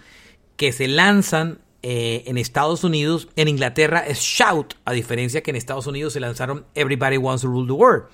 [0.56, 5.56] que se lanzan eh, en Estados Unidos, en Inglaterra es Shout, a diferencia que en
[5.56, 8.04] Estados Unidos se lanzaron Everybody Wants to Rule the World.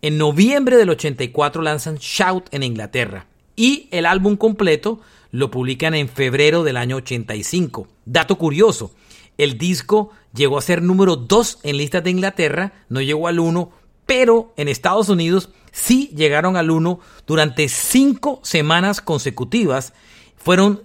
[0.00, 6.08] En noviembre del 84 lanzan Shout en Inglaterra y el álbum completo lo publican en
[6.08, 7.88] febrero del año 85.
[8.04, 8.92] Dato curioso,
[9.36, 13.70] el disco llegó a ser número 2 en listas de Inglaterra, no llegó al 1,
[14.06, 19.92] pero en Estados Unidos sí llegaron al 1 durante 5 semanas consecutivas.
[20.36, 20.82] Fueron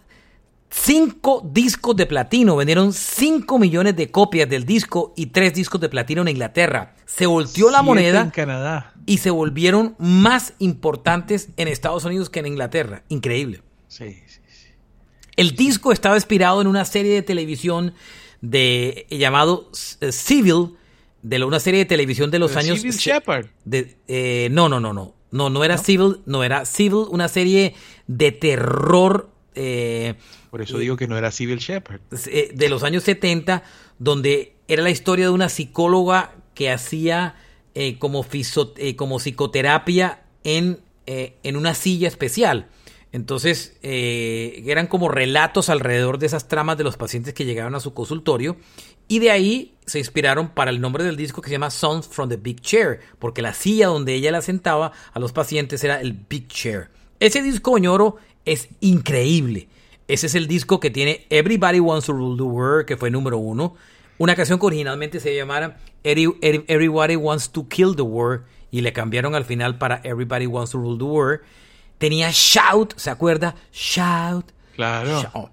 [0.71, 5.89] 5 discos de platino, vendieron 5 millones de copias del disco y 3 discos de
[5.89, 6.95] platino en Inglaterra.
[7.05, 8.93] Se volteó la moneda en Canadá.
[9.05, 13.03] y se volvieron más importantes en Estados Unidos que en Inglaterra.
[13.10, 13.63] Increíble.
[13.88, 14.67] Sí, sí, sí.
[15.36, 17.95] El disco estaba inspirado en una serie de televisión
[18.41, 20.75] de llamado eh, Civil,
[21.23, 23.47] de una serie de televisión de los años Civil Shepard.
[23.65, 25.15] de, eh, no, no, no, no.
[25.32, 27.75] No, no era Civil, no era Civil, una serie
[28.08, 29.29] de terror
[29.62, 30.15] eh,
[30.50, 32.00] Por eso digo que no era Civil Shepard.
[32.28, 33.62] eh, de los años 70,
[33.98, 37.36] donde era la historia de una psicóloga que hacía
[37.76, 42.67] eh, como, eh, como psicoterapia en, eh, en una silla especial.
[43.12, 47.80] Entonces, eh, eran como relatos alrededor de esas tramas de los pacientes que llegaban a
[47.80, 48.56] su consultorio.
[49.08, 52.30] Y de ahí se inspiraron para el nombre del disco que se llama Songs from
[52.30, 56.13] the Big Chair, porque la silla donde ella la sentaba a los pacientes era el
[56.13, 56.89] Big Chair.
[57.19, 59.67] Ese disco Oñoro es increíble.
[60.08, 63.38] Ese es el disco que tiene Everybody Wants to Rule the World, que fue número
[63.38, 63.75] uno.
[64.17, 68.82] Una canción que originalmente se llamara Every- Every- Everybody Wants to Kill the World y
[68.82, 71.41] le cambiaron al final para Everybody Wants to Rule the World.
[71.99, 73.56] Tenía Shout, ¿se acuerda?
[73.71, 74.45] Shout.
[74.75, 75.21] Claro.
[75.21, 75.49] Shout.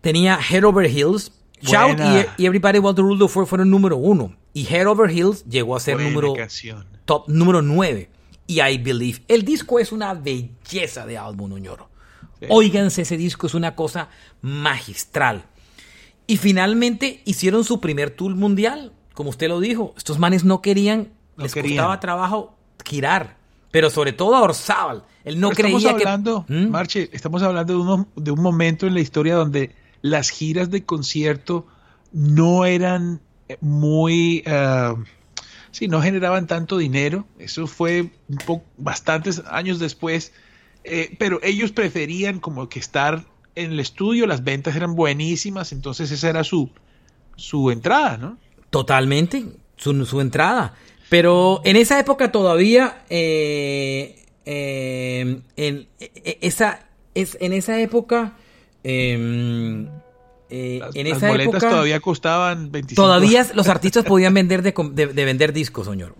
[0.00, 1.32] Tenía Head Over Heels.
[1.62, 1.98] Shout
[2.38, 4.34] y, y Everybody Wants to Rule the World fueron número uno.
[4.52, 6.86] Y Head Over Heels llegó a ser Buena número canción.
[7.06, 8.08] top número 9
[8.46, 9.22] y I Believe.
[9.28, 11.88] El disco es una belleza de álbum, Uñoro.
[12.40, 12.46] Sí.
[12.50, 14.08] Óiganse, ese disco es una cosa
[14.42, 15.44] magistral.
[16.26, 19.94] Y finalmente hicieron su primer tour mundial, como usted lo dijo.
[19.96, 21.76] Estos manes no querían, No les querían.
[21.76, 23.36] costaba trabajo girar.
[23.70, 25.04] Pero sobre todo a Orzábal.
[25.24, 26.08] Él no Pero creía estamos que...
[26.08, 26.68] hablando, ¿Mm?
[26.70, 30.84] Marche, estamos hablando de, uno- de un momento en la historia donde las giras de
[30.84, 31.66] concierto
[32.12, 34.94] no eran eh, muy, ah,
[35.70, 37.26] sí, no generaban tanto dinero.
[37.38, 40.32] Eso fue un bastantes años después.
[40.88, 46.10] Eh, pero ellos preferían como que estar en el estudio, las ventas eran buenísimas, entonces
[46.10, 46.70] esa era su,
[47.36, 48.38] su entrada, ¿no?
[48.70, 49.44] Totalmente,
[49.76, 50.74] su, su entrada.
[51.08, 58.34] Pero en esa época todavía, eh, eh, en, eh, esa, es, en esa época,
[58.84, 59.86] eh,
[60.50, 64.62] eh, Las, en las esa boletas época, todavía costaban 25 todavía los artistas podían vender
[64.62, 66.14] de, de- de vender discos, señor.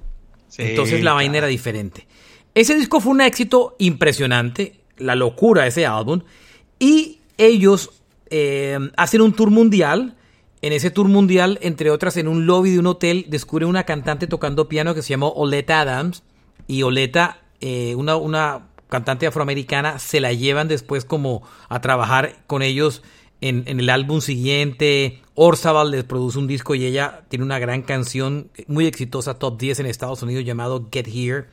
[0.49, 2.07] Sí, Entonces la vaina era diferente.
[2.57, 6.23] Ese disco fue un éxito impresionante, la locura ese álbum.
[6.79, 7.91] Y ellos
[8.31, 10.17] eh, hacen un tour mundial.
[10.63, 14.27] En ese tour mundial, entre otras, en un lobby de un hotel, descubren una cantante
[14.27, 16.23] tocando piano que se llamó Oleta Adams.
[16.67, 23.03] Y Oleta, eh, una, cantante afroamericana, se la llevan después como a trabajar con ellos
[23.43, 25.21] en, en el álbum siguiente.
[25.35, 29.81] Orzabal les produce un disco y ella tiene una gran canción muy exitosa, top 10
[29.81, 31.49] en Estados Unidos, llamado Get Here.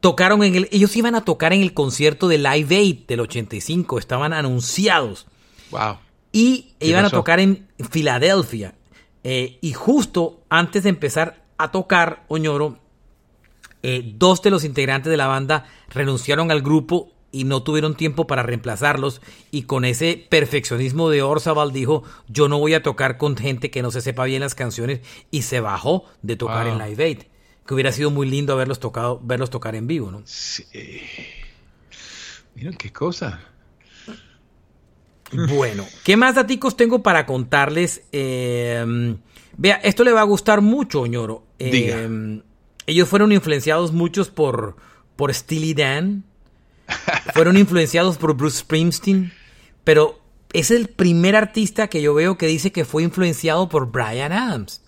[0.00, 3.98] Tocaron en el, ellos iban a tocar en el concierto de Live Aid del 85,
[3.98, 5.26] estaban anunciados
[5.70, 5.96] Wow.
[6.32, 8.74] y ¿Qué iban a tocar en Filadelfia.
[9.24, 12.78] Eh, y justo antes de empezar a tocar Oñoro,
[13.82, 18.26] eh, dos de los integrantes de la banda renunciaron al grupo y no tuvieron tiempo
[18.26, 23.36] para reemplazarlos y con ese perfeccionismo de Orzabal dijo yo no voy a tocar con
[23.36, 27.04] gente que no se sepa bien las canciones y se bajó de tocar en Live
[27.04, 27.18] Aid
[27.66, 30.64] que hubiera sido muy lindo haberlos tocado verlos tocar en vivo no sí.
[32.54, 33.40] mira qué cosa.
[35.32, 39.16] Bueno qué más daticos tengo para contarles eh,
[39.56, 42.40] vea esto le va a gustar mucho Oñoro eh,
[42.86, 44.76] ellos fueron influenciados muchos por
[45.16, 46.24] por Steely Dan.
[47.34, 49.32] Fueron influenciados por Bruce Springsteen,
[49.82, 50.20] pero
[50.52, 54.82] es el primer artista que yo veo que dice que fue influenciado por Brian Adams.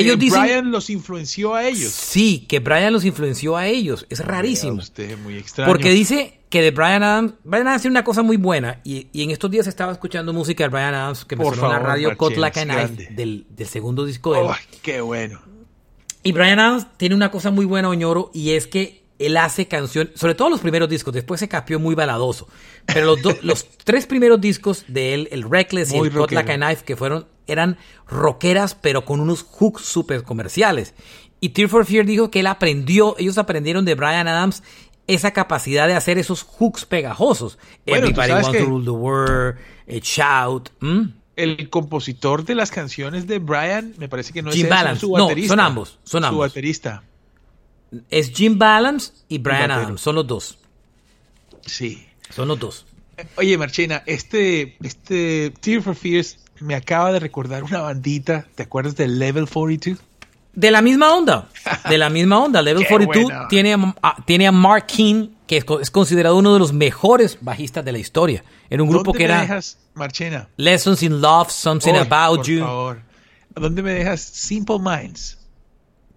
[0.00, 1.92] Ellos que dicen, Brian los influenció a ellos.
[1.92, 4.06] Sí, que Brian los influenció a ellos.
[4.08, 4.78] Es rarísimo.
[4.78, 5.70] Usted, muy extraño.
[5.70, 8.80] Porque dice que de Brian Adams, Brian Adams tiene una cosa muy buena.
[8.84, 11.72] Y, y en estos días estaba escuchando música de Brian Adams que me sonó en
[11.72, 14.46] la radio Cut Like a Knife del, del, segundo disco de él.
[14.48, 15.40] Oh, ¡Qué bueno!
[16.22, 20.10] Y Brian Adams tiene una cosa muy buena, Oñoro, y es que él hace canción,
[20.14, 22.48] sobre todo los primeros discos, después se capió muy baladoso.
[22.86, 26.84] Pero los, los tres primeros discos de él, el Reckless y el Like a Knife,
[26.84, 30.94] que fueron, eran rockeras, pero con unos hooks súper comerciales.
[31.40, 34.62] Y Tear for Fear dijo que él aprendió, ellos aprendieron de Brian Adams
[35.06, 37.58] esa capacidad de hacer esos hooks pegajosos.
[37.86, 39.56] Everybody wants to rule the world,
[40.02, 40.70] shout.
[41.36, 45.00] El compositor de las canciones de Brian, me parece que no Jim es Balance.
[45.00, 45.54] su baterista.
[45.54, 46.36] No, son ambos, son ambos.
[46.36, 47.04] Su baterista.
[48.10, 50.58] Es Jim Balance y Brian Adams, son los dos.
[51.64, 52.06] Sí.
[52.30, 52.86] Son los dos.
[53.36, 58.46] Oye, Marchena, este, este Tear for Fears me acaba de recordar una bandita.
[58.54, 59.98] ¿Te acuerdas de Level 42?
[60.54, 61.48] De la misma onda.
[61.88, 62.62] De la misma onda.
[62.62, 66.72] Level 42 tiene a, tiene a Mark King, que es, es, considerado uno de los
[66.72, 68.44] mejores bajistas de la historia.
[68.68, 69.40] Era un grupo que era.
[69.40, 70.48] dejas, Marchena?
[70.56, 72.60] Lessons in Love, Something About por You.
[72.60, 73.02] Favor.
[73.54, 75.37] ¿Dónde me dejas Simple Minds?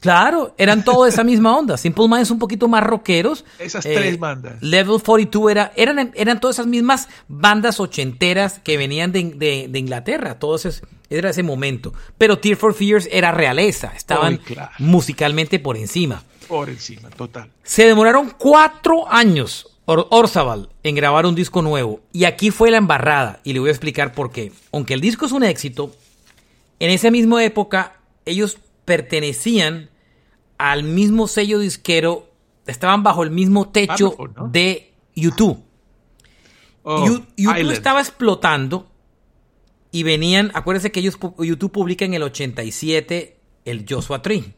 [0.01, 1.77] Claro, eran toda esa misma onda.
[1.77, 3.45] Simple Minds un poquito más rockeros.
[3.59, 4.55] Esas eh, tres bandas.
[4.59, 9.79] Level 42 era, eran, eran todas esas mismas bandas ochenteras que venían de, de, de
[9.79, 10.39] Inglaterra.
[10.39, 11.93] Todo ese, era ese momento.
[12.17, 13.93] Pero Tear for Fears era realeza.
[13.95, 14.71] Estaban oh, claro.
[14.79, 16.23] musicalmente por encima.
[16.47, 17.51] Por encima, total.
[17.61, 22.01] Se demoraron cuatro años Or Orzabal en grabar un disco nuevo.
[22.11, 23.39] Y aquí fue la embarrada.
[23.43, 24.51] Y le voy a explicar por qué.
[24.71, 25.95] Aunque el disco es un éxito,
[26.79, 29.90] en esa misma época ellos pertenecían
[30.69, 32.29] al mismo sello disquero,
[32.67, 34.47] estaban bajo el mismo techo Parlophone, ¿no?
[34.49, 35.63] de YouTube.
[36.83, 37.71] Oh, You- YouTube Island.
[37.71, 38.87] estaba explotando
[39.91, 44.53] y venían, acuérdense que ellos, YouTube publica en el 87 el Joshua Tree.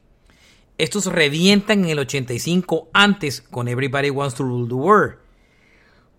[0.78, 5.16] Estos revientan en el 85 antes con Everybody Wants to Rule the World.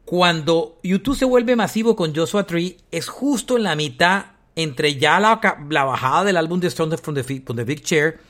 [0.05, 5.19] Cuando YouTube se vuelve masivo con Joshua Tree, es justo en la mitad entre ya
[5.19, 8.21] la, la bajada del álbum de Strong from the, from the Big Chair.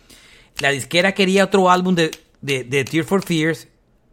[0.61, 3.69] La disquera quería otro álbum de, de, de Tear for Fears.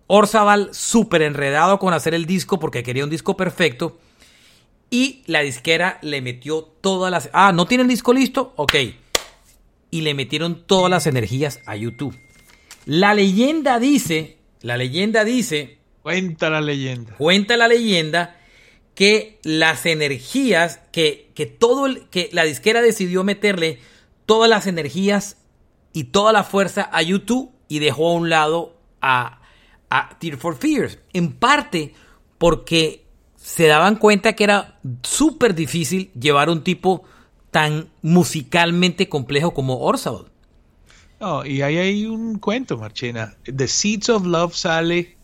[0.08, 4.00] Orzabal súper enredado con hacer el disco porque quería un disco perfecto.
[4.90, 7.30] Y la disquera le metió todas las...
[7.32, 8.54] Ah, ¿no tiene el disco listo?
[8.58, 8.76] Ok.
[9.90, 12.18] Y le metieron todas las energías a YouTube.
[12.86, 17.16] La leyenda dice, la leyenda dice, Cuenta la leyenda.
[17.18, 18.38] cuenta la leyenda
[18.96, 23.80] que las energías, que, que todo el, que la disquera decidió meterle
[24.26, 25.38] todas las energías
[25.94, 29.38] y toda la fuerza a YouTube y dejó a un lado a,
[30.20, 31.00] Tear for Fears.
[31.14, 31.94] En parte
[32.38, 37.04] porque se daban cuenta que era súper difícil llevar un tipo
[37.50, 40.32] tan musicalmente complejo como Orzabal.
[41.20, 43.36] No, y ahí hay un cuento, Marchena.
[43.44, 45.18] The Seeds of Love sale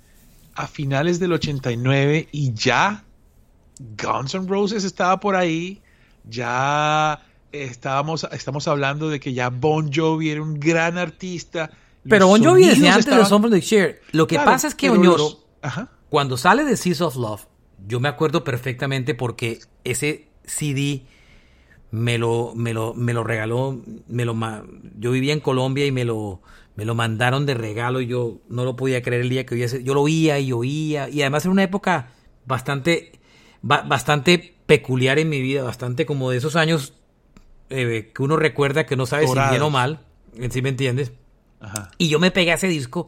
[0.56, 3.04] a finales del 89 y ya
[3.80, 5.82] Guns N' Roses estaba por ahí.
[6.26, 7.20] Ya
[7.52, 11.72] estábamos, estamos hablando de que ya Bon Jovi era un gran artista.
[12.08, 14.02] Pero Bon Jovi desde antes de estaban- Song from the Share.
[14.12, 15.46] Lo que Claro, pasa es que Oñoro, los-
[16.10, 17.48] cuando sale de Seas of Love,
[17.88, 21.04] yo me acuerdo perfectamente porque ese CD
[21.92, 24.36] me lo, me lo, me lo regaló, me lo,
[25.00, 26.42] yo vivía en Colombia y me lo,
[26.76, 29.68] me lo mandaron de regalo y yo no lo podía creer el día que oía
[29.68, 32.10] yo lo oía y oía y además era una época
[32.46, 33.14] bastante,
[33.62, 36.94] ba- bastante peculiar en mi vida, bastante como de esos años
[37.70, 40.02] eh, que uno recuerda que no sabe si bien o mal,
[40.50, 41.12] ¿sí me entiendes?
[41.60, 41.92] Ajá.
[41.98, 43.08] Y yo me pegué a ese disco.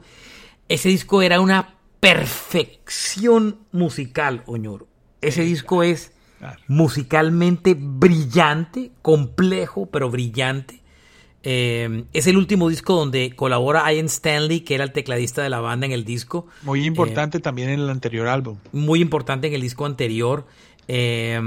[0.68, 4.88] Ese disco era una perfección musical, Oñoro.
[5.22, 6.60] Ese disco es Claro.
[6.68, 10.82] musicalmente brillante, complejo, pero brillante.
[11.44, 15.60] Eh, es el último disco donde colabora Ian Stanley, que era el tecladista de la
[15.60, 16.48] banda en el disco.
[16.64, 18.58] Muy importante también en el anterior álbum.
[18.72, 20.46] Muy importante en el disco anterior.
[20.88, 21.40] Eh,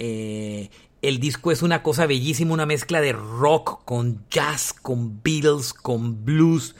[0.00, 5.72] eh, El disco es una cosa bellísima, una mezcla de rock con jazz, con Beatles,
[5.72, 6.74] con blues.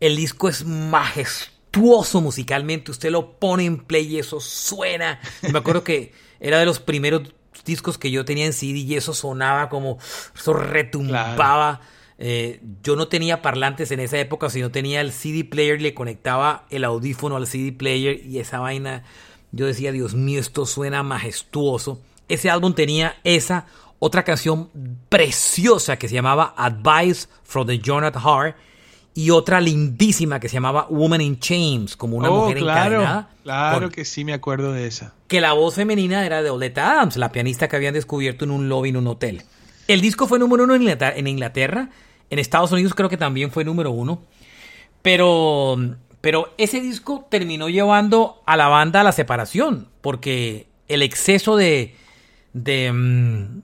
[0.00, 2.90] El disco es majestuoso musicalmente.
[2.90, 5.20] Usted lo pone en play y eso suena.
[5.42, 7.32] Me acuerdo que era de los primeros
[7.64, 9.98] discos que yo tenía en CD y eso sonaba como,
[10.34, 11.80] eso retumbaba.
[12.18, 16.66] Eh, yo no tenía parlantes en esa época, sino tenía el CD player, le conectaba
[16.70, 19.04] el audífono al CD player y esa vaina,
[19.52, 22.02] yo decía, Dios mío, esto suena majestuoso.
[22.30, 23.66] Ese álbum tenía esa
[23.98, 24.70] otra canción
[25.08, 28.56] preciosa que se llamaba Advice from the Jonathan Hart
[29.12, 33.30] y otra lindísima que se llamaba Woman in Chains, como una Oh, mujer claro, encadenada.
[33.42, 35.12] claro con- que sí me acuerdo de esa.
[35.28, 38.68] que la voz femenina era de Oleta Adams, la pianista que habían descubierto en un
[38.68, 39.42] lobby en un hotel.
[39.88, 41.88] El disco fue número uno en Inglaterra, en Inglaterra.
[42.30, 44.22] En Estados Unidos creo que también fue número uno.
[45.02, 45.76] Pero,
[46.20, 51.96] pero ese disco terminó llevando a la banda a la separación, porque el exceso de,
[52.52, 53.62] de mm,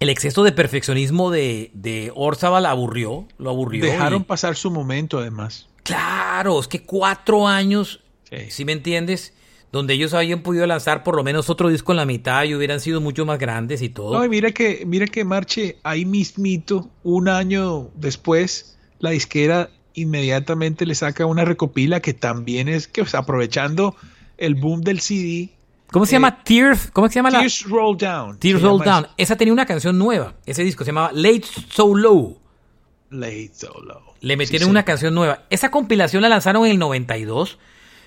[0.00, 3.84] el exceso de perfeccionismo de, de Orzabal aburrió, lo aburrió.
[3.84, 5.68] Dejaron y- pasar su momento, además.
[5.82, 8.00] Claro, es que cuatro años,
[8.30, 8.50] Sí.
[8.50, 9.32] si me entiendes?
[9.72, 12.80] Donde ellos habían podido lanzar por lo menos otro disco en la mitad y hubieran
[12.80, 14.16] sido mucho más grandes y todo.
[14.18, 20.86] No, y mira que, mira que Marche, ahí mismito, un año después, la disquera inmediatamente
[20.86, 23.94] le saca una recopila que también es que o sea, aprovechando
[24.38, 25.50] el boom del CD.
[25.90, 26.42] ¿Cómo se eh, llama?
[26.42, 26.90] Tears.
[26.92, 27.40] ¿Cómo se llama la?
[27.40, 28.38] Tears Roll Down.
[28.38, 29.06] Tears Roll Down.
[29.16, 30.34] Esa tenía una canción nueva.
[30.46, 32.38] Ese disco se llamaba Late So Low.
[33.10, 34.14] Late So Low.
[34.20, 34.70] Le metieron sí.
[34.70, 35.44] una canción nueva.
[35.50, 37.58] Esa compilación la lanzaron en el 92.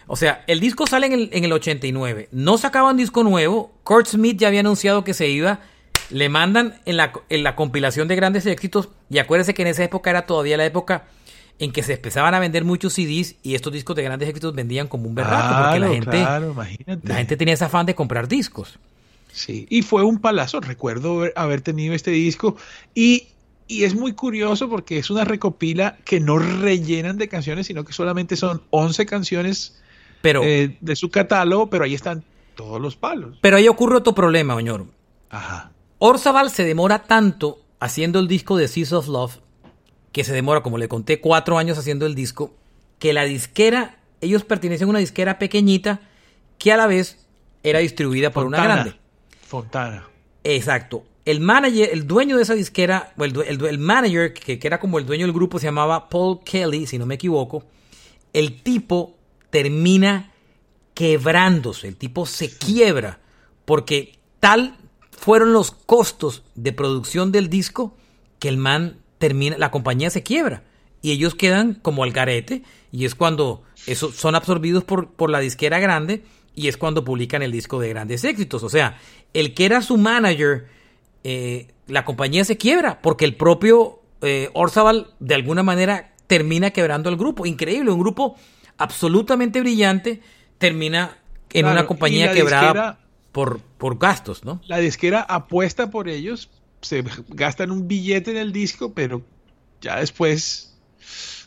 [0.07, 2.29] O sea, el disco sale en el, en el 89.
[2.31, 3.71] No sacaban disco nuevo.
[3.83, 5.61] Kurt Smith ya había anunciado que se iba.
[6.09, 8.89] Le mandan en la, en la compilación de grandes éxitos.
[9.09, 11.05] Y acuérdense que en esa época era todavía la época
[11.61, 14.87] en que se empezaban a vender muchos CDs y estos discos de grandes éxitos vendían
[14.87, 15.47] como un berraco.
[15.63, 17.07] porque la Claro, gente, claro, imagínate.
[17.07, 18.79] la gente tenía ese afán de comprar discos.
[19.31, 22.57] Sí, y fue un palazo, recuerdo haber tenido este disco
[22.95, 23.27] y,
[23.67, 27.93] y es muy curioso porque es una recopila que no rellenan de canciones, sino que
[27.93, 29.79] solamente son 11 canciones
[30.21, 32.23] Pero, eh, de su catálogo, pero ahí están
[32.55, 33.37] todos los palos.
[33.39, 34.87] pero ahí ocurre otro problema, Oñoro.
[35.29, 35.71] Ajá.
[35.99, 39.37] Orzabal se demora tanto haciendo el disco de Seas of Love,
[40.11, 42.53] que se demora, como le conté, cuatro años haciendo el disco,
[42.99, 46.01] que la disquera, ellos pertenecen a una disquera pequeñita
[46.57, 47.25] que a la vez
[47.63, 48.95] era distribuida por una grande.
[49.47, 50.07] Fontana.
[50.43, 51.03] Exacto.
[51.25, 55.05] El manager, el dueño de esa disquera, o el manager, que, que era como el
[55.05, 57.63] dueño del grupo, se llamaba Paul Kelly, si no me equivoco.
[58.33, 59.15] El tipo
[59.49, 60.31] termina
[60.93, 63.19] quebrándose, el tipo se quiebra,
[63.65, 64.75] porque tal
[65.11, 67.95] fueron los costos de producción del disco
[68.39, 70.63] que el man termina, la compañía se quiebra
[71.01, 75.39] y ellos quedan como al garete y es cuando eso, son absorbidos por, por la
[75.39, 76.23] disquera grande
[76.55, 78.63] y es cuando publican el disco de grandes éxitos.
[78.63, 78.97] O sea,
[79.33, 80.67] el que era su manager,
[81.23, 87.09] eh, la compañía se quiebra porque el propio eh, Orzabal de alguna manera termina quebrando
[87.09, 87.45] el grupo.
[87.45, 88.35] Increíble, un grupo
[88.77, 90.21] absolutamente brillante
[90.57, 91.19] termina
[91.51, 92.99] en Claro, una compañía quebrada
[93.31, 94.61] por, por gastos, ¿no?
[94.65, 96.49] La disquera apuesta por ellos,
[96.81, 99.21] se gastan un billete en el disco, pero
[99.81, 100.75] ya después,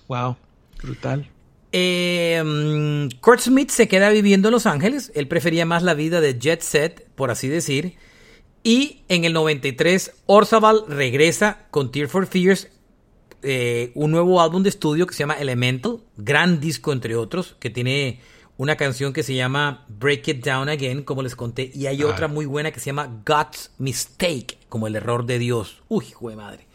[0.09, 0.37] wow,
[0.83, 1.29] brutal.
[1.73, 5.11] Eh, mm, Kurt Smith se queda viviendo en Los Ángeles.
[5.15, 7.97] Él prefería más la vida de jet set, por así decir.
[8.63, 12.69] Y en el 93, Orzabal regresa con Tear for Fears,
[13.43, 17.71] eh, un nuevo álbum de estudio que se llama Elemental, gran disco entre otros, que
[17.71, 18.21] tiene
[18.57, 22.07] una canción que se llama Break It Down Again, como les conté, y hay Ah.
[22.09, 25.83] otra muy buena que se llama God's Mistake, como el error de Dios.
[25.89, 26.67] Uy, hijo de madre.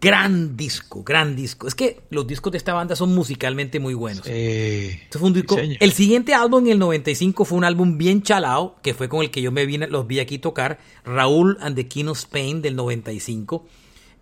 [0.00, 1.66] Gran disco, gran disco.
[1.66, 4.26] Es que los discos de esta banda son musicalmente muy buenos.
[4.26, 8.22] Este fue un disco- sí, el siguiente álbum en el 95 fue un álbum bien
[8.22, 11.74] chalao, que fue con el que yo me vine, los vi aquí tocar, Raúl and
[11.74, 13.66] the King of Spain del 95.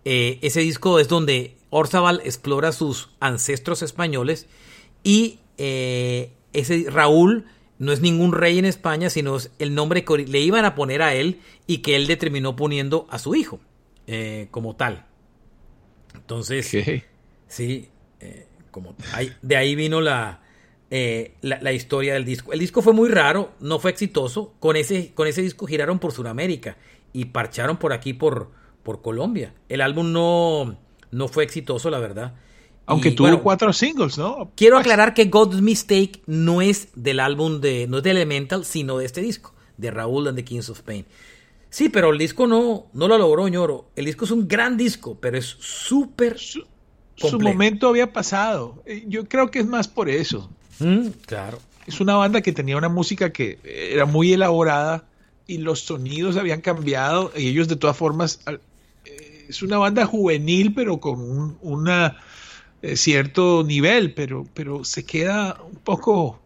[0.05, 4.47] Eh, ese disco es donde Orzabal explora sus ancestros españoles
[5.03, 7.45] y eh, ese Raúl
[7.79, 11.01] no es ningún rey en España, sino es el nombre que le iban a poner
[11.01, 13.59] a él y que él determinó poniendo a su hijo
[14.07, 15.05] eh, como tal.
[16.15, 16.67] Entonces.
[17.47, 17.89] Sí,
[18.19, 18.95] eh, como
[19.41, 20.41] de ahí vino la,
[20.89, 22.51] eh, la, la historia del disco.
[22.51, 24.55] El disco fue muy raro, no fue exitoso.
[24.59, 26.77] Con ese, con ese disco giraron por Sudamérica
[27.13, 28.51] y parcharon por aquí, por,
[28.83, 29.53] por Colombia.
[29.69, 30.77] El álbum no,
[31.11, 32.35] no fue exitoso, la verdad.
[32.87, 34.49] Aunque Y, tuvo bueno, cuatro singles, ¿no?
[34.55, 38.65] Quiero Pues, aclarar que God's Mistake no es del álbum de, no es de Elemental,
[38.65, 41.05] sino de este disco, de Raúl and the Kings of Pain.
[41.69, 43.89] Sí, pero el disco no, no lo logró, ñoro.
[43.95, 46.65] El disco es un gran disco, pero es súper Su,
[47.15, 48.81] su momento había pasado.
[48.85, 50.49] Eh, Yo creo que es más por eso.
[50.79, 51.59] Mm, claro.
[51.85, 55.05] Es una banda que tenía una música que era muy elaborada,
[55.47, 58.41] y los sonidos habían cambiado y ellos de todas formas
[59.05, 62.17] eh, es una banda juvenil pero con un una,
[62.81, 66.39] eh, cierto nivel, pero, pero se queda un poco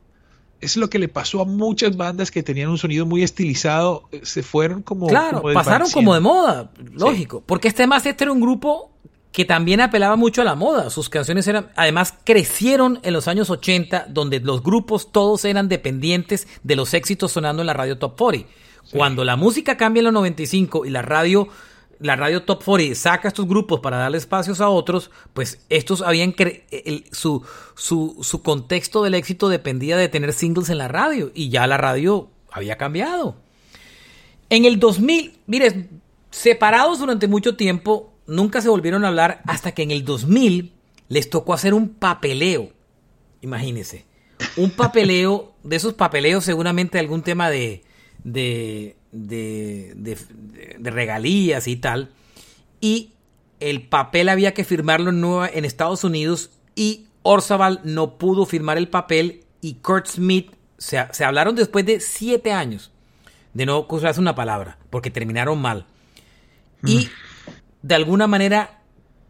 [0.61, 4.21] es lo que le pasó a muchas bandas que tenían un sonido muy estilizado, eh,
[4.23, 5.07] se fueron como...
[5.07, 8.91] Claro, pasaron como de moda, lógico, porque este más este era un grupo
[9.31, 10.89] que también apelaba mucho a la moda.
[10.89, 16.47] Sus canciones eran, además, crecieron en los años 80, donde los grupos todos eran dependientes
[16.63, 18.47] de los éxitos sonando en la radio Top 40.
[18.91, 21.47] Cuando la música cambia en los 95 y la radio,
[22.01, 26.35] la radio Top 40 saca estos grupos para darle espacios a otros, pues estos habían
[27.11, 27.43] su,
[27.75, 31.77] su, su contexto del éxito dependía de tener singles en la radio y ya la
[31.77, 33.35] radio había cambiado.
[34.49, 35.89] En el 2000, mire,
[36.29, 40.73] separados durante mucho tiempo, nunca se volvieron a hablar hasta que en el 2000
[41.07, 42.71] les tocó hacer un papeleo.
[43.41, 44.05] Imagínense.
[44.57, 47.83] Un papeleo, de esos papeleos seguramente algún tema de,
[49.11, 52.11] de, de, regalías y tal.
[52.79, 53.13] Y
[53.59, 58.87] el papel había que firmarlo en, en Estados Unidos y Orzabal no pudo firmar el
[58.87, 62.91] papel y Kurt Smith se, se hablaron después de siete años
[63.53, 65.85] de no cruzarse una palabra porque terminaron mal.
[66.83, 67.09] Y mm
[67.81, 68.81] de alguna manera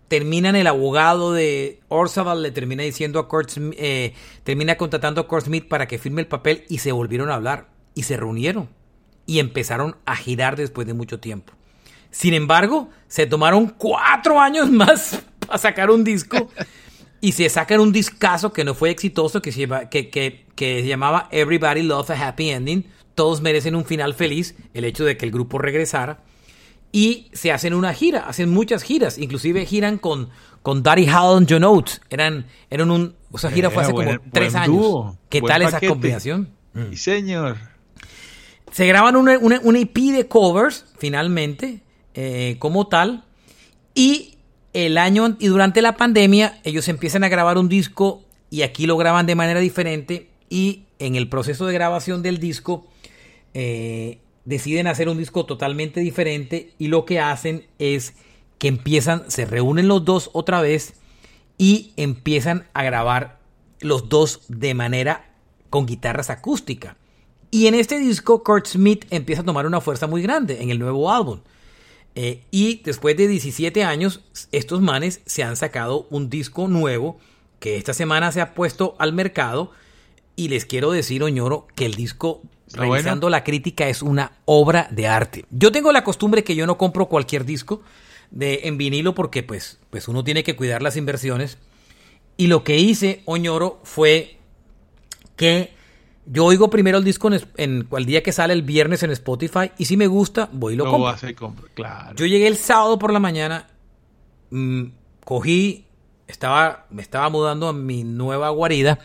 [0.08, 4.14] terminan el abogado de Orzabal, le termina diciendo a Kurt eh,
[4.44, 7.70] termina contratando a Kurt Smith para que firme el papel y se volvieron a hablar
[7.96, 8.70] y se reunieron
[9.26, 11.54] y empezaron a girar después de mucho tiempo.
[12.10, 16.50] Sin embargo, se tomaron cuatro años más para sacar un disco
[17.22, 20.88] y se sacan un discazo que no fue exitoso, que se, que, que, que se
[20.88, 22.86] llamaba Everybody Loves a Happy Ending.
[23.16, 26.24] Todos merecen un final feliz, el hecho de que el grupo regresara
[26.92, 30.30] y se hacen una gira, hacen muchas giras, inclusive giran con,
[30.62, 32.02] con Daddy Hall John Oates.
[32.10, 35.16] Eran, eran un, esa gira fue hace como tres años.
[35.30, 36.50] ¿Qué tal esa combinación?
[36.92, 37.58] Sí, señor.
[38.72, 41.82] Se graban una, una, EP de covers, finalmente,
[42.14, 43.26] eh, como tal,
[43.94, 44.38] y
[44.74, 48.98] el año y durante la pandemia ellos empiezan a grabar un disco y aquí lo
[48.98, 52.88] graban de manera diferente y en el proceso de grabación del disco
[53.54, 58.14] eh, deciden hacer un disco totalmente diferente y lo que hacen es
[58.58, 60.94] que empiezan, se reúnen los dos otra vez
[61.58, 63.40] y empiezan a grabar
[63.80, 65.32] los dos de manera
[65.70, 66.96] con guitarras acústicas.
[67.52, 70.80] Y en este disco Kurt Smith empieza a tomar una fuerza muy grande en el
[70.80, 71.42] nuevo álbum.
[72.16, 74.22] Eh, y después de 17 años,
[74.52, 77.20] estos manes se han sacado un disco nuevo
[77.60, 79.72] que esta semana se ha puesto al mercado.
[80.38, 82.42] Y les quiero decir, Oñoro, que el disco
[82.74, 85.46] revisando la crítica, es una obra de arte.
[85.52, 87.82] Yo tengo la costumbre que yo no compro cualquier disco
[88.32, 91.58] de, en vinilo porque pues, pues uno tiene que cuidar las inversiones.
[92.38, 94.38] Y lo que hice, Oñoro, fue
[95.36, 95.74] que
[96.26, 99.86] yo oigo primero el disco en, el día que sale el viernes en Spotify y
[99.86, 100.90] si me gusta, voy y lo,
[101.36, 101.68] compro.
[101.74, 102.16] Claro.
[102.16, 103.68] Yo llegué el sábado por la mañana,
[104.50, 104.84] mm,
[105.26, 105.86] cogí,
[106.28, 109.00] estaba, me estaba mudando a mi nueva guarida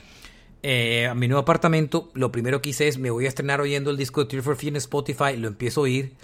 [0.68, 3.90] eh, a mi nuevo apartamento, lo primero que hice es me voy a estrenar oyendo
[3.92, 6.14] el disco de Tear for Fear en Spotify, lo empiezo a oír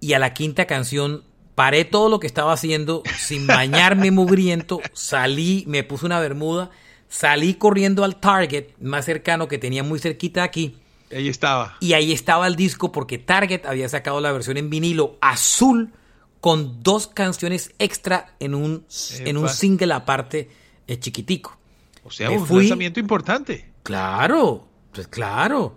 [0.00, 5.64] y a la quinta canción paré todo lo que estaba haciendo sin bañarme mugriento, salí,
[5.66, 6.70] me puse una bermuda,
[7.08, 10.76] salí corriendo al Target más cercano que tenía muy cerquita aquí.
[11.10, 11.76] Ahí estaba.
[11.80, 15.92] Y ahí estaba el disco porque Target había sacado la versión en vinilo azul
[16.40, 18.84] con dos canciones extra en un,
[19.20, 20.50] en un single aparte
[20.86, 21.56] eh, chiquitico.
[22.04, 23.72] O sea, un lanzamiento importante.
[23.82, 25.76] Claro, pues claro.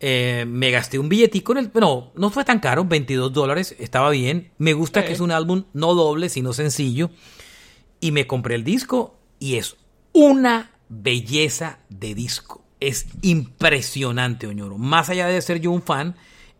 [0.00, 1.70] Eh, me gasté un billetico en el...
[1.74, 4.50] No, no fue tan caro, 22 dólares, estaba bien.
[4.58, 7.10] Me gusta que es un álbum no doble, sino sencillo.
[8.00, 9.76] Y me compré el disco y es
[10.18, 12.64] una belleza de disco.
[12.80, 14.76] Es impresionante, Oñoro.
[14.76, 16.16] Más allá de ser yo un fan,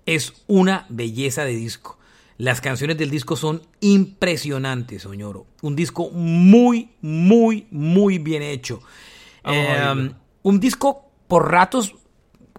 [0.07, 1.99] es una belleza de disco.
[2.37, 5.47] Las canciones del disco son impresionantes, Oñoro.
[5.63, 8.81] Un disco muy, muy, muy bien hecho.
[9.43, 11.97] Em, un disco por ratos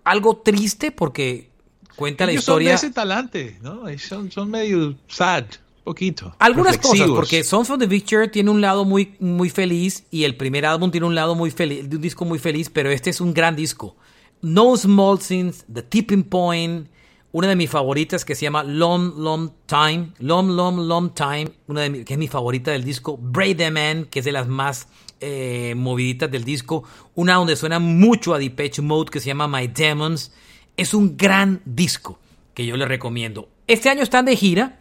[0.03, 1.49] algo triste porque
[1.95, 2.77] cuenta la historia.
[2.77, 3.83] Son de ese talante, ¿no?
[3.99, 5.45] Son, son medio sad,
[5.89, 6.35] poquito.
[6.37, 10.37] Algunas cosas, porque Songs of the Picture tiene un lado muy, muy feliz y el
[10.37, 13.33] primer álbum tiene un lado muy feliz, un disco muy feliz, pero este es un
[13.33, 13.95] gran disco.
[14.43, 16.87] No Small Sins, The Tipping Point,
[17.31, 21.81] una de mis favoritas que se llama Long Long Time, Long Long Long Time, una
[21.81, 24.89] de que es mi favorita del disco, Braid the Man, que es de las más
[25.21, 26.83] eh, moviditas del disco,
[27.15, 30.31] una donde suena mucho a Depeche Mode que se llama My Demons,
[30.77, 32.19] es un gran disco
[32.53, 33.49] que yo les recomiendo.
[33.65, 34.78] Este año están de gira,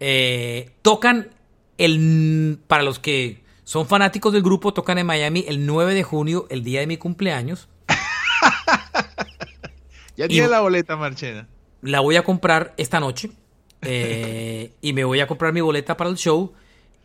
[0.00, 1.28] eh, tocan
[1.78, 6.46] el, para los que son fanáticos del grupo, tocan en Miami el 9 de junio,
[6.50, 7.68] el día de mi cumpleaños.
[10.16, 11.46] ya tiene la boleta, Marchena.
[11.82, 13.30] la voy a comprar esta noche.
[13.82, 16.52] eh, y me voy a comprar mi boleta para el show.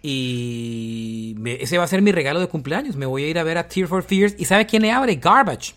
[0.01, 2.95] Y me- ese va a ser mi regalo de cumpleaños.
[2.95, 4.35] Me voy a ir a ver a Tear for Fears.
[4.37, 5.15] ¿Y sabe quién le abre?
[5.15, 5.75] Garbage.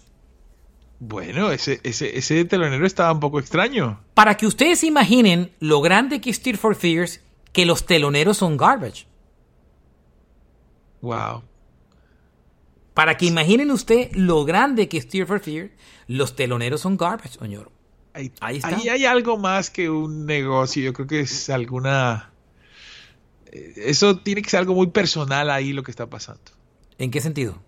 [0.98, 4.00] Bueno, ese, ese, ese telonero estaba un poco extraño.
[4.14, 7.20] Para que ustedes se imaginen lo grande que es Tear for Fears,
[7.52, 9.06] que los teloneros son Garbage.
[11.02, 11.42] Wow.
[12.94, 15.70] Para que imaginen usted lo grande que es Tear for Fears,
[16.06, 17.70] los teloneros son Garbage, señor.
[18.14, 18.68] Ahí, Ahí está.
[18.68, 20.82] ahí hay algo más que un negocio.
[20.82, 22.30] Yo creo que es alguna.
[23.52, 26.40] eh, Eso tiene que ser algo muy personal ahí lo que está pasando.
[26.96, 27.58] ¿En qué sentido?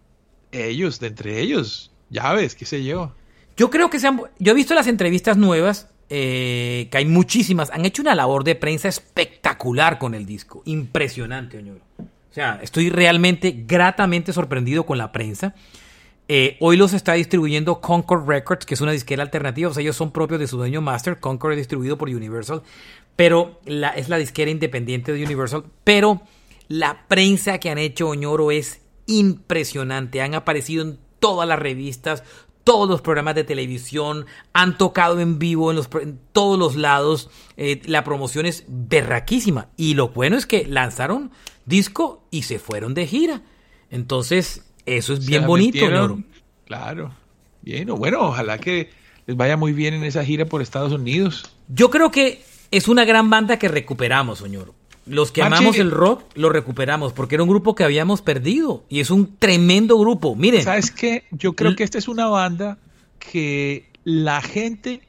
[0.51, 3.12] Ellos, de entre ellos, llaves, qué sé yo.
[3.59, 4.23] Yo creo que se han...
[4.39, 7.71] Yo he visto las entrevistas nuevas, eh, que hay muchísimas.
[7.71, 10.63] Han hecho una labor de prensa espectacular con el disco.
[10.65, 11.81] Impresionante, señor.
[11.99, 15.57] O sea, estoy realmente gratamente sorprendido con la prensa.
[16.29, 19.71] Eh, hoy los está distribuyendo Concord Records, que es una disquera alternativa.
[19.71, 21.19] O sea, ellos son propios de su dueño Master.
[21.19, 22.63] Concord es distribuido por Universal.
[23.17, 25.65] Pero es la disquera independiente de Universal.
[25.83, 26.23] Pero
[26.69, 30.23] la prensa que han hecho Oñoro es impresionante.
[30.23, 32.23] Han aparecido en todas las revistas,
[32.69, 37.31] todos los programas de televisión, han tocado en vivo en, los, en todos los lados.
[37.57, 39.69] Eh, la promoción es berraquísima.
[39.79, 41.31] Y lo bueno es que lanzaron
[41.64, 43.41] disco y se fueron de gira.
[43.91, 45.79] Entonces, eso es bien bonito.
[45.79, 46.23] Ñoro.
[46.66, 47.14] Claro.
[47.62, 48.91] Bien, o bueno, ojalá que
[49.27, 51.51] les vaya muy bien en esa gira por Estados Unidos.
[51.69, 54.75] Yo creo que es una gran banda que recuperamos, Oñoro.
[55.09, 59.01] Los que amamos el rock lo recuperamos porque era un grupo que habíamos perdido y
[59.01, 60.37] es un tremendo grupo.
[60.37, 61.25] Miren, ¿Sabes qué?
[61.31, 62.79] Yo creo que esta es una banda
[63.19, 65.03] que la gente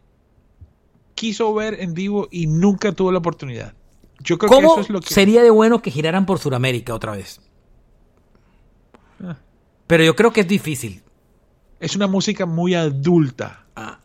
[1.16, 3.74] quiso ver en vivo y nunca tuvo la oportunidad.
[4.22, 5.14] Yo creo que ¿cómo eso es lo que...
[5.14, 7.42] sería de bueno que giraran por Sudamérica otra vez?
[9.24, 9.38] Ah.
[9.88, 11.04] Pero yo creo que es difícil.
[11.80, 14.00] Es una música muy adulta, Ah,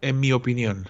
[0.00, 0.88] en mi opinión.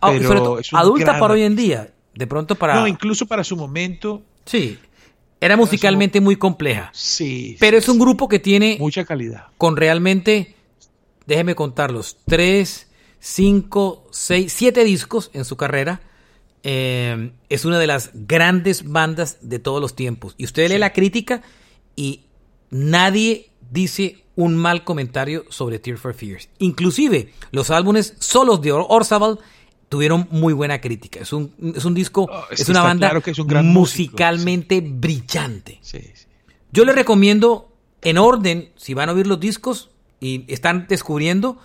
[0.00, 1.92] ah, Pero todo, adulta para hoy en día.
[2.16, 2.74] De pronto para...
[2.76, 4.78] No, incluso para su momento, Sí.
[5.40, 6.90] Era musicalmente muy compleja.
[6.94, 7.56] sí.
[7.60, 9.48] Pero sí, es un grupo que tiene Mucha calidad.
[9.58, 10.54] con realmente,
[11.26, 12.88] déjeme contarlos, tres,
[13.20, 16.00] cinco, seis, siete discos en su carrera.
[16.62, 20.34] Eh, es una de las grandes bandas de todos los tiempos.
[20.38, 21.42] Y usted lee la crítica
[21.96, 22.22] y
[22.70, 26.48] nadie dice un mal comentario sobre Tear for Fears.
[26.58, 29.38] Inclusive los álbumes solos de Or- Orzabal
[29.88, 31.20] tuvieron muy buena crítica.
[31.20, 34.12] Es un, es un disco, Oh, es una banda claro que es un gran músico,
[34.12, 35.78] musicalmente brillante.
[35.82, 36.26] Sí, sí.
[36.72, 37.72] Yo les recomiendo
[38.02, 41.58] en orden, si van a oír los discos y están descubriendo,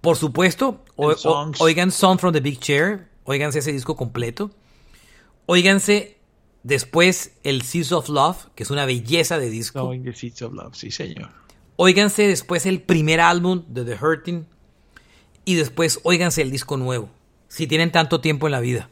[0.00, 4.50] por supuesto, o- o- oigan Song from the Big Chair, oiganse ese disco completo,
[5.46, 6.18] oiganse
[6.62, 10.52] después el Seas of Love, que es una belleza de disco, Knowing the Seeds of
[10.54, 11.30] Love, sí, señor.
[11.76, 14.46] oiganse después el primer álbum de The Hurting
[15.44, 17.10] y después oiganse el disco nuevo,
[17.48, 18.88] si tienen tanto tiempo en la vida.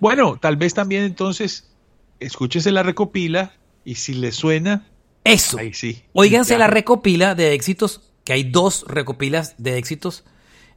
[0.00, 1.70] Bueno, tal vez también entonces
[2.18, 3.52] escúchese la recopila
[3.84, 4.86] y si le suena,
[5.24, 5.58] Eso.
[5.58, 6.02] ahí sí.
[6.12, 10.24] Óiganse la recopila de éxitos, que hay dos recopilas de éxitos.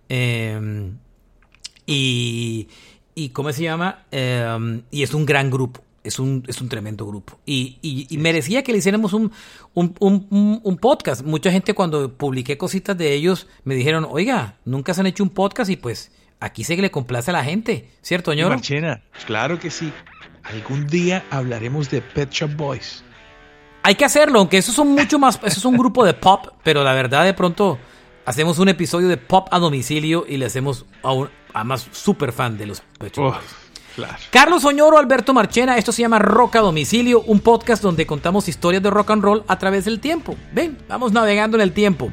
[0.10, 0.92] eh,
[1.86, 2.68] y,
[3.16, 4.06] y, ¿cómo se llama?
[4.12, 5.82] Eh, y es un gran grupo.
[6.04, 7.40] Es un, es un tremendo grupo.
[7.46, 9.32] Y, y- y merecía que le hiciéramos un,
[9.74, 11.24] un, un- un- un podcast.
[11.24, 15.30] Mucha gente cuando publiqué cositas de ellos me dijeron, oiga, nunca se han hecho un
[15.30, 17.90] podcast y pues aquí se le complace a la gente.
[18.02, 18.50] ¿Cierto, ñoro?
[18.56, 19.92] Marchena, claro que sí.
[20.44, 23.04] Algún día hablaremos de Pet Shop Boys.
[23.84, 26.84] Hay que hacerlo, aunque eso son mucho más, eso es un grupo de pop, pero
[26.84, 27.78] la verdad de pronto
[28.26, 32.32] hacemos un episodio de pop a domicilio y le hacemos a un a más super
[32.32, 33.44] fan de los Pet Shop Oh, Boys.
[33.96, 34.16] claro.
[34.32, 38.82] Carlos Oñoro, Alberto Marchena, esto se llama Rock a Domicilio, un podcast donde contamos historias
[38.82, 40.36] de rock and roll a través del tiempo.
[40.54, 42.12] Ven, vamos navegando en el tiempo.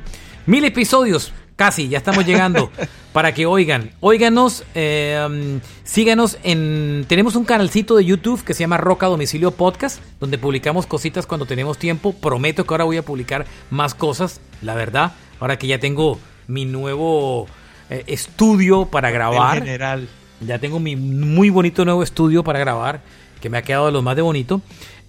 [0.50, 2.72] Mil episodios, casi, ya estamos llegando
[3.12, 3.92] para que oigan.
[4.00, 7.04] Óiganos, eh, um, síganos en...
[7.06, 11.24] Tenemos un canalcito de YouTube que se llama Rock a Domicilio Podcast, donde publicamos cositas
[11.24, 12.12] cuando tenemos tiempo.
[12.14, 16.64] Prometo que ahora voy a publicar más cosas, la verdad, ahora que ya tengo mi
[16.64, 17.46] nuevo
[17.88, 19.58] eh, estudio para grabar.
[19.58, 20.08] En general.
[20.40, 23.02] Ya tengo mi muy bonito nuevo estudio para grabar,
[23.40, 24.62] que me ha quedado de lo más de bonito.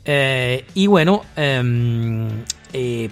[0.06, 2.30] Eh, y bueno, em,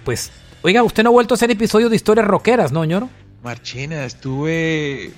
[0.03, 0.31] pues,
[0.61, 3.09] oiga, usted no ha vuelto a hacer episodios de historias rockeras, ¿no, ñoro?
[3.43, 5.11] Marchena, estuve.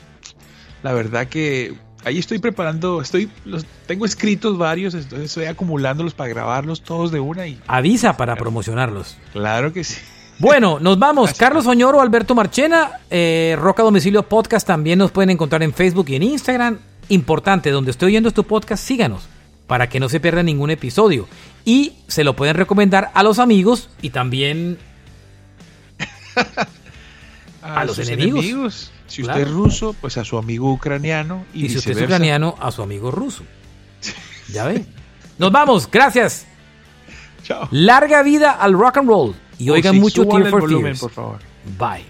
[0.84, 6.30] La verdad que ahí estoy preparando, estoy, los tengo escritos varios, entonces estoy acumulándolos para
[6.30, 9.18] grabarlos todos de una y Avisa para promocionarlos.
[9.34, 10.00] claro que sí.
[10.39, 11.34] Bueno, nos vamos.
[11.34, 14.66] Carlos Oñoro, Alberto Marchena, eh, Roca Domicilio Podcast.
[14.66, 16.80] También nos pueden encontrar en Facebook y en Instagram.
[17.10, 19.28] Importante, donde estoy oyendo tu podcast, síganos
[19.68, 21.28] para que no se pierda ningún episodio.
[21.64, 24.78] Y se lo pueden recomendar a los amigos y también
[27.62, 28.92] A los enemigos.
[29.08, 31.46] Si usted es ruso, pues a su amigo ucraniano.
[31.54, 33.44] Y, Y si usted es ucraniano, a su amigo ruso.
[34.52, 34.86] Ya ve.
[35.38, 36.48] Nos vamos, gracias.
[37.44, 37.68] Chao.
[37.72, 39.36] Larga vida al rock and roll.
[39.60, 41.00] Y Oh, oigan sí, mucho Tear for volumen, Fears.
[41.02, 41.40] por favor.
[41.78, 42.06] Bye.